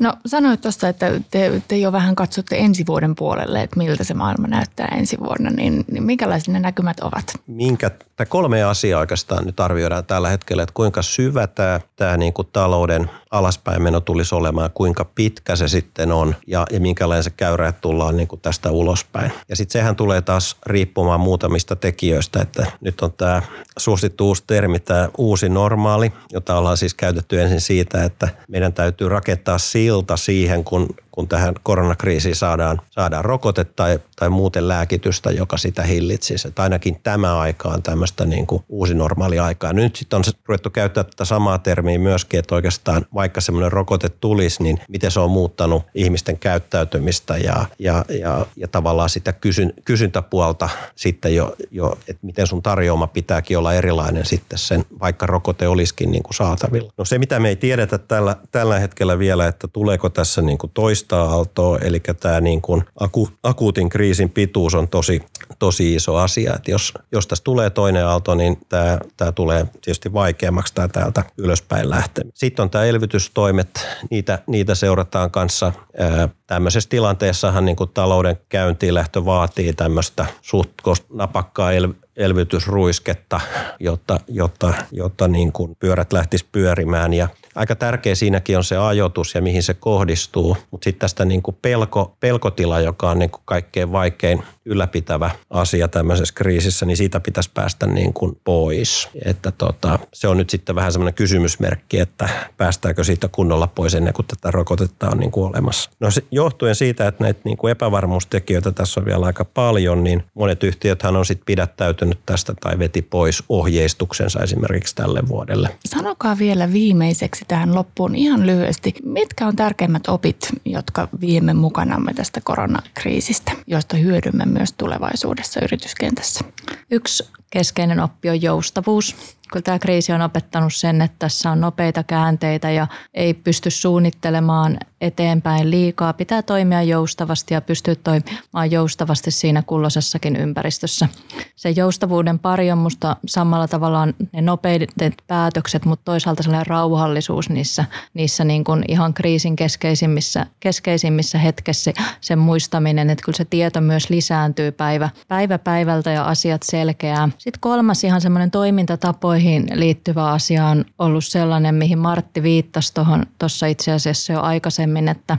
No 0.00 0.14
sanoit 0.26 0.60
tuossa, 0.60 0.88
että 0.88 1.20
te, 1.30 1.62
te 1.68 1.76
jo 1.76 1.92
vähän 1.92 2.14
katsotte 2.14 2.58
ensi 2.58 2.86
vuoden 2.86 3.14
puolelle, 3.14 3.62
että 3.62 3.78
miltä 3.78 4.04
se 4.04 4.14
maailma 4.14 4.46
näyttää 4.46 4.88
ensi 4.98 5.18
vuonna, 5.20 5.50
niin, 5.50 5.84
niin 5.90 6.02
minkälaiset 6.02 6.48
ne 6.48 6.60
näkymät 6.60 7.00
ovat? 7.00 7.24
Minkä, 7.46 7.90
tai 8.16 8.26
kolme 8.26 8.62
asiaa 8.62 9.00
oikeastaan 9.00 9.44
nyt 9.44 9.60
arvioidaan 9.60 10.04
tällä 10.04 10.28
hetkellä, 10.28 10.62
että 10.62 10.74
kuinka 10.74 11.02
syvä 11.02 11.46
tämä, 11.46 11.80
tämä 11.96 12.16
niin 12.16 12.32
kuin 12.32 12.48
talouden 12.52 13.10
alaspäin 13.34 13.82
meno 13.82 14.00
tulisi 14.00 14.34
olemaan, 14.34 14.70
kuinka 14.74 15.04
pitkä 15.04 15.56
se 15.56 15.68
sitten 15.68 16.12
on 16.12 16.34
ja, 16.46 16.66
ja 16.70 16.80
minkälainen 16.80 17.24
se 17.24 17.30
käyrä 17.30 17.72
tullaan 17.72 18.16
niin 18.16 18.28
kuin 18.28 18.40
tästä 18.40 18.70
ulospäin. 18.70 19.32
Ja 19.48 19.56
sitten 19.56 19.72
sehän 19.72 19.96
tulee 19.96 20.22
taas 20.22 20.56
riippumaan 20.66 21.20
muutamista 21.20 21.76
tekijöistä, 21.76 22.42
että 22.42 22.66
nyt 22.80 23.00
on 23.00 23.12
tämä 23.12 23.42
suosittu 23.78 24.26
uusi 24.26 24.44
termi, 24.46 24.80
tämä 24.80 25.08
uusi 25.18 25.48
normaali, 25.48 26.12
jota 26.32 26.58
ollaan 26.58 26.76
siis 26.76 26.94
käytetty 26.94 27.42
ensin 27.42 27.60
siitä, 27.60 28.04
että 28.04 28.28
meidän 28.48 28.72
täytyy 28.72 29.08
rakentaa 29.08 29.58
silta 29.58 30.16
siihen, 30.16 30.64
kun 30.64 30.88
kun 31.14 31.28
tähän 31.28 31.54
koronakriisiin 31.62 32.36
saadaan, 32.36 32.80
saadaan 32.90 33.24
rokote 33.24 33.64
tai, 33.64 33.98
tai 34.16 34.30
muuten 34.30 34.68
lääkitystä, 34.68 35.30
joka 35.30 35.56
sitä 35.56 35.82
hillitsisi. 35.82 36.48
Että 36.48 36.62
ainakin 36.62 37.00
tämä 37.02 37.38
aika 37.38 37.68
on 37.68 37.82
tämmöistä 37.82 38.24
niin 38.24 38.46
kuin 38.46 38.64
uusi 38.68 38.94
normaali 38.94 39.38
aikaa. 39.38 39.72
Nyt 39.72 39.96
sitten 39.96 40.16
on 40.16 40.24
ruvettu 40.46 40.70
käyttää 40.70 41.04
tätä 41.04 41.24
samaa 41.24 41.58
termiä 41.58 41.98
myöskin, 41.98 42.40
että 42.40 42.54
oikeastaan 42.54 43.06
vaikka 43.14 43.40
semmoinen 43.40 43.72
rokote 43.72 44.08
tulisi, 44.08 44.62
niin 44.62 44.78
miten 44.88 45.10
se 45.10 45.20
on 45.20 45.30
muuttanut 45.30 45.82
ihmisten 45.94 46.38
käyttäytymistä 46.38 47.36
ja, 47.36 47.66
ja, 47.78 48.04
ja, 48.20 48.46
ja 48.56 48.68
tavallaan 48.68 49.10
sitä 49.10 49.32
kysyn, 49.32 49.72
kysyntäpuolta 49.84 50.68
sitten 50.94 51.34
jo, 51.34 51.54
jo, 51.70 51.98
että 52.08 52.26
miten 52.26 52.46
sun 52.46 52.62
tarjoama 52.62 53.06
pitääkin 53.06 53.58
olla 53.58 53.74
erilainen 53.74 54.26
sitten 54.26 54.58
sen, 54.58 54.84
vaikka 55.00 55.26
rokote 55.26 55.68
olisikin 55.68 56.10
niin 56.10 56.22
kuin 56.22 56.34
saatavilla. 56.34 56.92
No 56.98 57.04
se, 57.04 57.18
mitä 57.18 57.40
me 57.40 57.48
ei 57.48 57.56
tiedetä 57.56 57.98
tällä, 57.98 58.36
tällä 58.50 58.78
hetkellä 58.78 59.18
vielä, 59.18 59.46
että 59.46 59.68
tuleeko 59.68 60.08
tässä 60.08 60.42
niin 60.42 60.58
kuin 60.58 60.70
toista 60.74 61.03
toista 61.08 61.32
aaltoa, 61.34 61.78
eli 61.78 62.00
tämä 62.20 62.40
niin 62.40 62.62
kuin 62.62 62.84
aku, 63.00 63.28
akuutin 63.42 63.88
kriisin 63.88 64.30
pituus 64.30 64.74
on 64.74 64.88
tosi, 64.88 65.22
tosi 65.58 65.94
iso 65.94 66.16
asia. 66.16 66.54
Että 66.54 66.70
jos, 66.70 66.94
jos 67.12 67.26
tässä 67.26 67.44
tulee 67.44 67.70
toinen 67.70 68.06
aalto, 68.06 68.34
niin 68.34 68.58
tämä, 68.68 68.98
tämä 69.16 69.32
tulee 69.32 69.66
tietysti 69.82 70.12
vaikeammaksi 70.12 70.74
tämä 70.74 70.88
täältä 70.88 71.24
ylöspäin 71.38 71.90
lähteä. 71.90 72.24
Sitten 72.34 72.62
on 72.62 72.70
tämä 72.70 72.84
elvytystoimet, 72.84 73.86
niitä, 74.10 74.38
niitä 74.46 74.74
seurataan 74.74 75.30
kanssa. 75.30 75.72
Ää, 75.98 76.28
tämmöisessä 76.46 76.90
tilanteessahan 76.90 77.64
niin 77.64 77.76
kuin 77.76 77.90
talouden 77.94 78.36
käyntiin 78.48 78.94
lähtö 78.94 79.24
vaatii 79.24 79.72
tämmöistä 79.72 80.26
suht 80.42 80.70
napakkaa 81.12 81.72
el, 81.72 81.88
elvytysruisketta, 82.16 83.40
jotta, 83.80 84.20
jotta, 84.28 84.74
jotta 84.92 85.28
niin 85.28 85.52
kuin 85.52 85.76
pyörät 85.80 86.12
lähtis 86.12 86.44
pyörimään. 86.44 87.14
Ja 87.14 87.28
aika 87.54 87.76
tärkeä 87.76 88.14
siinäkin 88.14 88.56
on 88.56 88.64
se 88.64 88.76
ajoitus 88.76 89.34
ja 89.34 89.42
mihin 89.42 89.62
se 89.62 89.74
kohdistuu. 89.74 90.56
Mutta 90.70 90.84
sitten 90.84 91.00
tästä 91.00 91.24
niin 91.24 91.42
kuin 91.42 91.56
pelko, 91.62 92.16
pelkotila, 92.20 92.80
joka 92.80 93.10
on 93.10 93.18
niin 93.18 93.30
kuin 93.30 93.42
kaikkein 93.44 93.92
vaikein 93.92 94.42
ylläpitävä 94.64 95.30
asia 95.50 95.88
tämmöisessä 95.88 96.34
kriisissä, 96.34 96.86
niin 96.86 96.96
siitä 96.96 97.20
pitäisi 97.20 97.50
päästä 97.54 97.86
niin 97.86 98.12
kuin 98.12 98.38
pois. 98.44 99.08
Että 99.24 99.50
tota, 99.50 99.98
se 100.12 100.28
on 100.28 100.36
nyt 100.36 100.50
sitten 100.50 100.74
vähän 100.74 100.92
semmoinen 100.92 101.14
kysymysmerkki, 101.14 101.98
että 101.98 102.28
päästäänkö 102.56 103.04
siitä 103.04 103.28
kunnolla 103.28 103.66
pois 103.66 103.94
ennen 103.94 104.14
kuin 104.14 104.26
tätä 104.26 104.50
rokotetta 104.50 105.10
on 105.10 105.18
niin 105.18 105.30
kuin 105.30 105.50
olemassa. 105.50 105.90
No 106.00 106.08
johtuen 106.30 106.74
siitä, 106.74 107.08
että 107.08 107.24
näitä 107.24 107.40
niin 107.44 107.56
kuin 107.56 107.70
epävarmuustekijöitä 107.70 108.72
tässä 108.72 109.00
on 109.00 109.06
vielä 109.06 109.26
aika 109.26 109.44
paljon, 109.44 110.04
niin 110.04 110.24
monet 110.34 110.62
yhtiöthän 110.62 111.16
on 111.16 111.26
sitten 111.26 111.46
pidättäytynyt 111.46 112.18
tästä 112.26 112.54
tai 112.60 112.78
veti 112.78 113.02
pois 113.02 113.42
ohjeistuksensa 113.48 114.40
esimerkiksi 114.40 114.94
tälle 114.94 115.28
vuodelle. 115.28 115.68
Sanokaa 115.86 116.38
vielä 116.38 116.72
viimeiseksi 116.72 117.44
tähän 117.48 117.74
loppuun 117.74 118.14
ihan 118.14 118.46
lyhyesti, 118.46 118.94
mitkä 119.04 119.46
on 119.46 119.56
tärkeimmät 119.56 120.08
opit, 120.08 120.48
jotka 120.64 121.08
viemme 121.20 121.54
mukanamme 121.54 122.14
tästä 122.14 122.40
koronakriisistä, 122.44 123.52
joista 123.66 123.96
hyödymme 123.96 124.44
myös 124.54 124.72
tulevaisuudessa 124.72 125.60
yrityskentässä? 125.64 126.44
Yksi 126.90 127.28
keskeinen 127.50 128.00
oppi 128.00 128.30
on 128.30 128.42
joustavuus. 128.42 129.16
Kyllä 129.52 129.62
tämä 129.62 129.78
kriisi 129.78 130.12
on 130.12 130.22
opettanut 130.22 130.74
sen, 130.74 131.02
että 131.02 131.16
tässä 131.18 131.50
on 131.50 131.60
nopeita 131.60 132.02
käänteitä 132.02 132.70
ja 132.70 132.86
ei 133.14 133.34
pysty 133.34 133.70
suunnittelemaan 133.70 134.78
eteenpäin 135.04 135.70
liikaa. 135.70 136.12
Pitää 136.12 136.42
toimia 136.42 136.82
joustavasti 136.82 137.54
ja 137.54 137.60
pystyä 137.60 137.94
toimimaan 137.94 138.70
joustavasti 138.70 139.30
siinä 139.30 139.62
kulloisessakin 139.62 140.36
ympäristössä. 140.36 141.08
Se 141.56 141.70
joustavuuden 141.70 142.38
pari 142.38 142.70
on 142.70 142.78
musta 142.78 143.16
samalla 143.26 143.68
tavalla 143.68 144.06
ne 144.32 144.42
nopeudet 144.42 144.92
päätökset, 145.26 145.84
mutta 145.84 146.04
toisaalta 146.04 146.42
sellainen 146.42 146.66
rauhallisuus 146.66 147.50
niissä, 147.50 147.84
niissä 148.14 148.44
niin 148.44 148.64
kuin 148.64 148.84
ihan 148.88 149.14
kriisin 149.14 149.56
keskeisimmissä, 149.56 150.46
keskeisimmissä 150.60 151.38
hetkessä 151.38 151.92
sen 152.20 152.38
muistaminen, 152.38 153.10
että 153.10 153.24
kyllä 153.24 153.36
se 153.36 153.44
tieto 153.44 153.80
myös 153.80 154.10
lisääntyy 154.10 154.72
päivä, 154.72 155.10
päivä 155.28 155.58
päivältä 155.58 156.10
ja 156.10 156.24
asiat 156.24 156.62
selkeää. 156.62 157.28
Sitten 157.38 157.60
kolmas 157.60 158.04
ihan 158.04 158.20
semmoinen 158.20 158.50
toimintatapoihin 158.50 159.66
liittyvä 159.74 160.30
asia 160.30 160.66
on 160.66 160.84
ollut 160.98 161.24
sellainen, 161.24 161.74
mihin 161.74 161.98
Martti 161.98 162.42
viittasi 162.42 162.94
tuossa 163.38 163.66
itse 163.66 163.92
asiassa 163.92 164.32
jo 164.32 164.40
aikaisemmin, 164.40 164.93
että 164.96 165.38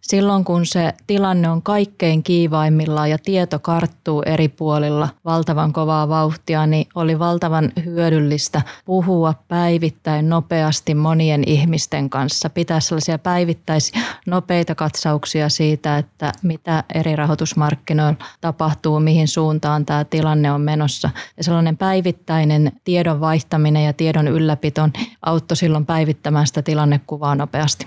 silloin 0.00 0.44
kun 0.44 0.66
se 0.66 0.94
tilanne 1.06 1.50
on 1.50 1.62
kaikkein 1.62 2.22
kiivaimmillaan 2.22 3.10
ja 3.10 3.18
tieto 3.18 3.58
karttuu 3.58 4.22
eri 4.26 4.48
puolilla 4.48 5.08
valtavan 5.24 5.72
kovaa 5.72 6.08
vauhtia, 6.08 6.66
niin 6.66 6.86
oli 6.94 7.18
valtavan 7.18 7.72
hyödyllistä 7.84 8.62
puhua 8.84 9.34
päivittäin 9.48 10.28
nopeasti 10.28 10.94
monien 10.94 11.42
ihmisten 11.46 12.10
kanssa. 12.10 12.50
Pitää 12.50 12.80
sellaisia 12.80 13.18
päivittäisiä 13.18 14.00
nopeita 14.26 14.74
katsauksia 14.74 15.48
siitä, 15.48 15.98
että 15.98 16.32
mitä 16.42 16.84
eri 16.94 17.16
rahoitusmarkkinoilla 17.16 18.16
tapahtuu, 18.40 19.00
mihin 19.00 19.28
suuntaan 19.28 19.86
tämä 19.86 20.04
tilanne 20.04 20.52
on 20.52 20.60
menossa. 20.60 21.10
Ja 21.36 21.44
sellainen 21.44 21.76
päivittäinen 21.76 22.72
tiedon 22.84 23.20
vaihtaminen 23.20 23.84
ja 23.84 23.92
tiedon 23.92 24.28
ylläpito 24.28 24.88
auttoi 25.22 25.56
silloin 25.56 25.86
päivittämään 25.86 26.46
sitä 26.46 26.62
tilannekuvaa 26.62 27.34
nopeasti. 27.34 27.86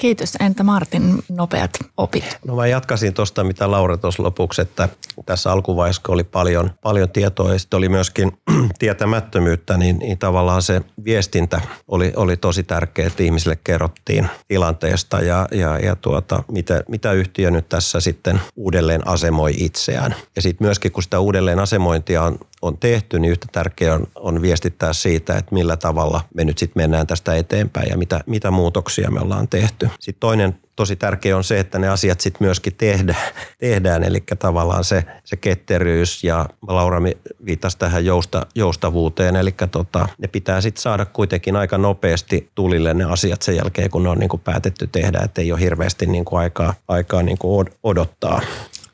Kiitos. 0.00 0.36
Entä 0.40 0.62
Martin, 0.62 1.22
nopeat 1.28 1.70
opit? 1.96 2.38
No 2.46 2.56
mä 2.56 2.66
jatkasin 2.66 3.14
tuosta, 3.14 3.44
mitä 3.44 3.70
Laura 3.70 3.96
tuossa 3.96 4.22
lopuksi, 4.22 4.62
että 4.62 4.88
tässä 5.26 5.52
alkuvaiheessa 5.52 6.02
oli 6.08 6.24
paljon, 6.24 6.70
paljon 6.82 7.10
tietoa 7.10 7.52
ja 7.52 7.58
sitten 7.58 7.78
oli 7.78 7.88
myöskin 7.88 8.32
tietämättömyyttä, 8.78 9.76
niin, 9.76 9.98
niin 9.98 10.18
tavallaan 10.18 10.62
se 10.62 10.82
viestintä 11.04 11.60
oli, 11.88 12.12
oli 12.16 12.36
tosi 12.36 12.62
tärkeä, 12.62 13.06
että 13.06 13.22
ihmisille 13.22 13.58
kerrottiin 13.64 14.28
tilanteesta 14.48 15.20
ja, 15.20 15.48
ja, 15.52 15.78
ja 15.78 15.96
tuota, 15.96 16.42
mitä, 16.52 16.84
mitä 16.88 17.12
yhtiö 17.12 17.50
nyt 17.50 17.68
tässä 17.68 18.00
sitten 18.00 18.40
uudelleen 18.56 19.08
asemoi 19.08 19.52
itseään. 19.56 20.14
Ja 20.36 20.42
sitten 20.42 20.66
myöskin, 20.66 20.92
kun 20.92 21.02
sitä 21.02 21.20
uudelleen 21.20 21.58
asemointia 21.58 22.22
on 22.22 22.38
on 22.62 22.78
tehty, 22.78 23.18
niin 23.18 23.30
yhtä 23.30 23.46
tärkeää 23.52 23.94
on, 23.94 24.06
on 24.14 24.42
viestittää 24.42 24.92
siitä, 24.92 25.36
että 25.36 25.54
millä 25.54 25.76
tavalla 25.76 26.20
me 26.34 26.44
nyt 26.44 26.58
sitten 26.58 26.82
mennään 26.82 27.06
tästä 27.06 27.34
eteenpäin 27.34 27.88
ja 27.90 27.96
mitä, 27.96 28.20
mitä 28.26 28.50
muutoksia 28.50 29.10
me 29.10 29.20
ollaan 29.20 29.48
tehty. 29.48 29.88
Sitten 30.00 30.20
toinen 30.20 30.58
tosi 30.80 30.96
tärkeä 30.96 31.36
on 31.36 31.44
se, 31.44 31.60
että 31.60 31.78
ne 31.78 31.88
asiat 31.88 32.20
sitten 32.20 32.46
myöskin 32.46 32.74
tehdä, 32.74 33.14
tehdään, 33.58 34.04
eli 34.04 34.22
tavallaan 34.38 34.84
se, 34.84 35.04
se 35.24 35.36
ketteryys 35.36 36.24
ja 36.24 36.46
Laura 36.68 37.02
viittasi 37.44 37.78
tähän 37.78 38.04
jousta, 38.04 38.46
joustavuuteen, 38.54 39.36
eli 39.36 39.54
tota, 39.70 40.08
ne 40.18 40.28
pitää 40.28 40.60
sitten 40.60 40.82
saada 40.82 41.04
kuitenkin 41.04 41.56
aika 41.56 41.78
nopeasti 41.78 42.50
tulille 42.54 42.94
ne 42.94 43.04
asiat 43.04 43.42
sen 43.42 43.56
jälkeen, 43.56 43.90
kun 43.90 44.02
ne 44.02 44.08
on 44.08 44.18
niin 44.18 44.28
kuin 44.28 44.40
päätetty 44.40 44.86
tehdä, 44.86 45.20
että 45.24 45.40
ei 45.40 45.52
ole 45.52 45.60
hirveästi 45.60 46.06
niin 46.06 46.24
kuin 46.24 46.40
aikaa, 46.40 46.74
aikaa 46.88 47.22
niin 47.22 47.38
kuin 47.38 47.66
odottaa. 47.82 48.40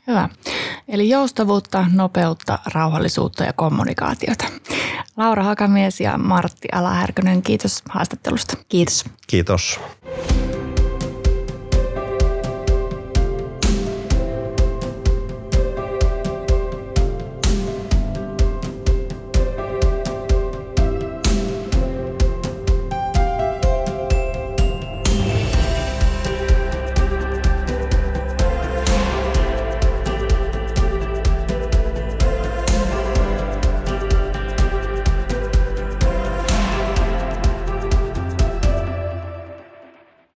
Hyvä. 0.07 0.29
Eli 0.88 1.09
joustavuutta, 1.09 1.87
nopeutta, 1.92 2.59
rauhallisuutta 2.75 3.45
ja 3.45 3.53
kommunikaatiota. 3.53 4.45
Laura 5.16 5.42
Hakamies 5.42 6.01
ja 6.01 6.19
Martti 6.19 6.69
Alahärkönen, 6.73 7.42
kiitos 7.42 7.83
haastattelusta. 7.88 8.57
Kiitos. 8.69 9.05
Kiitos. 9.27 9.81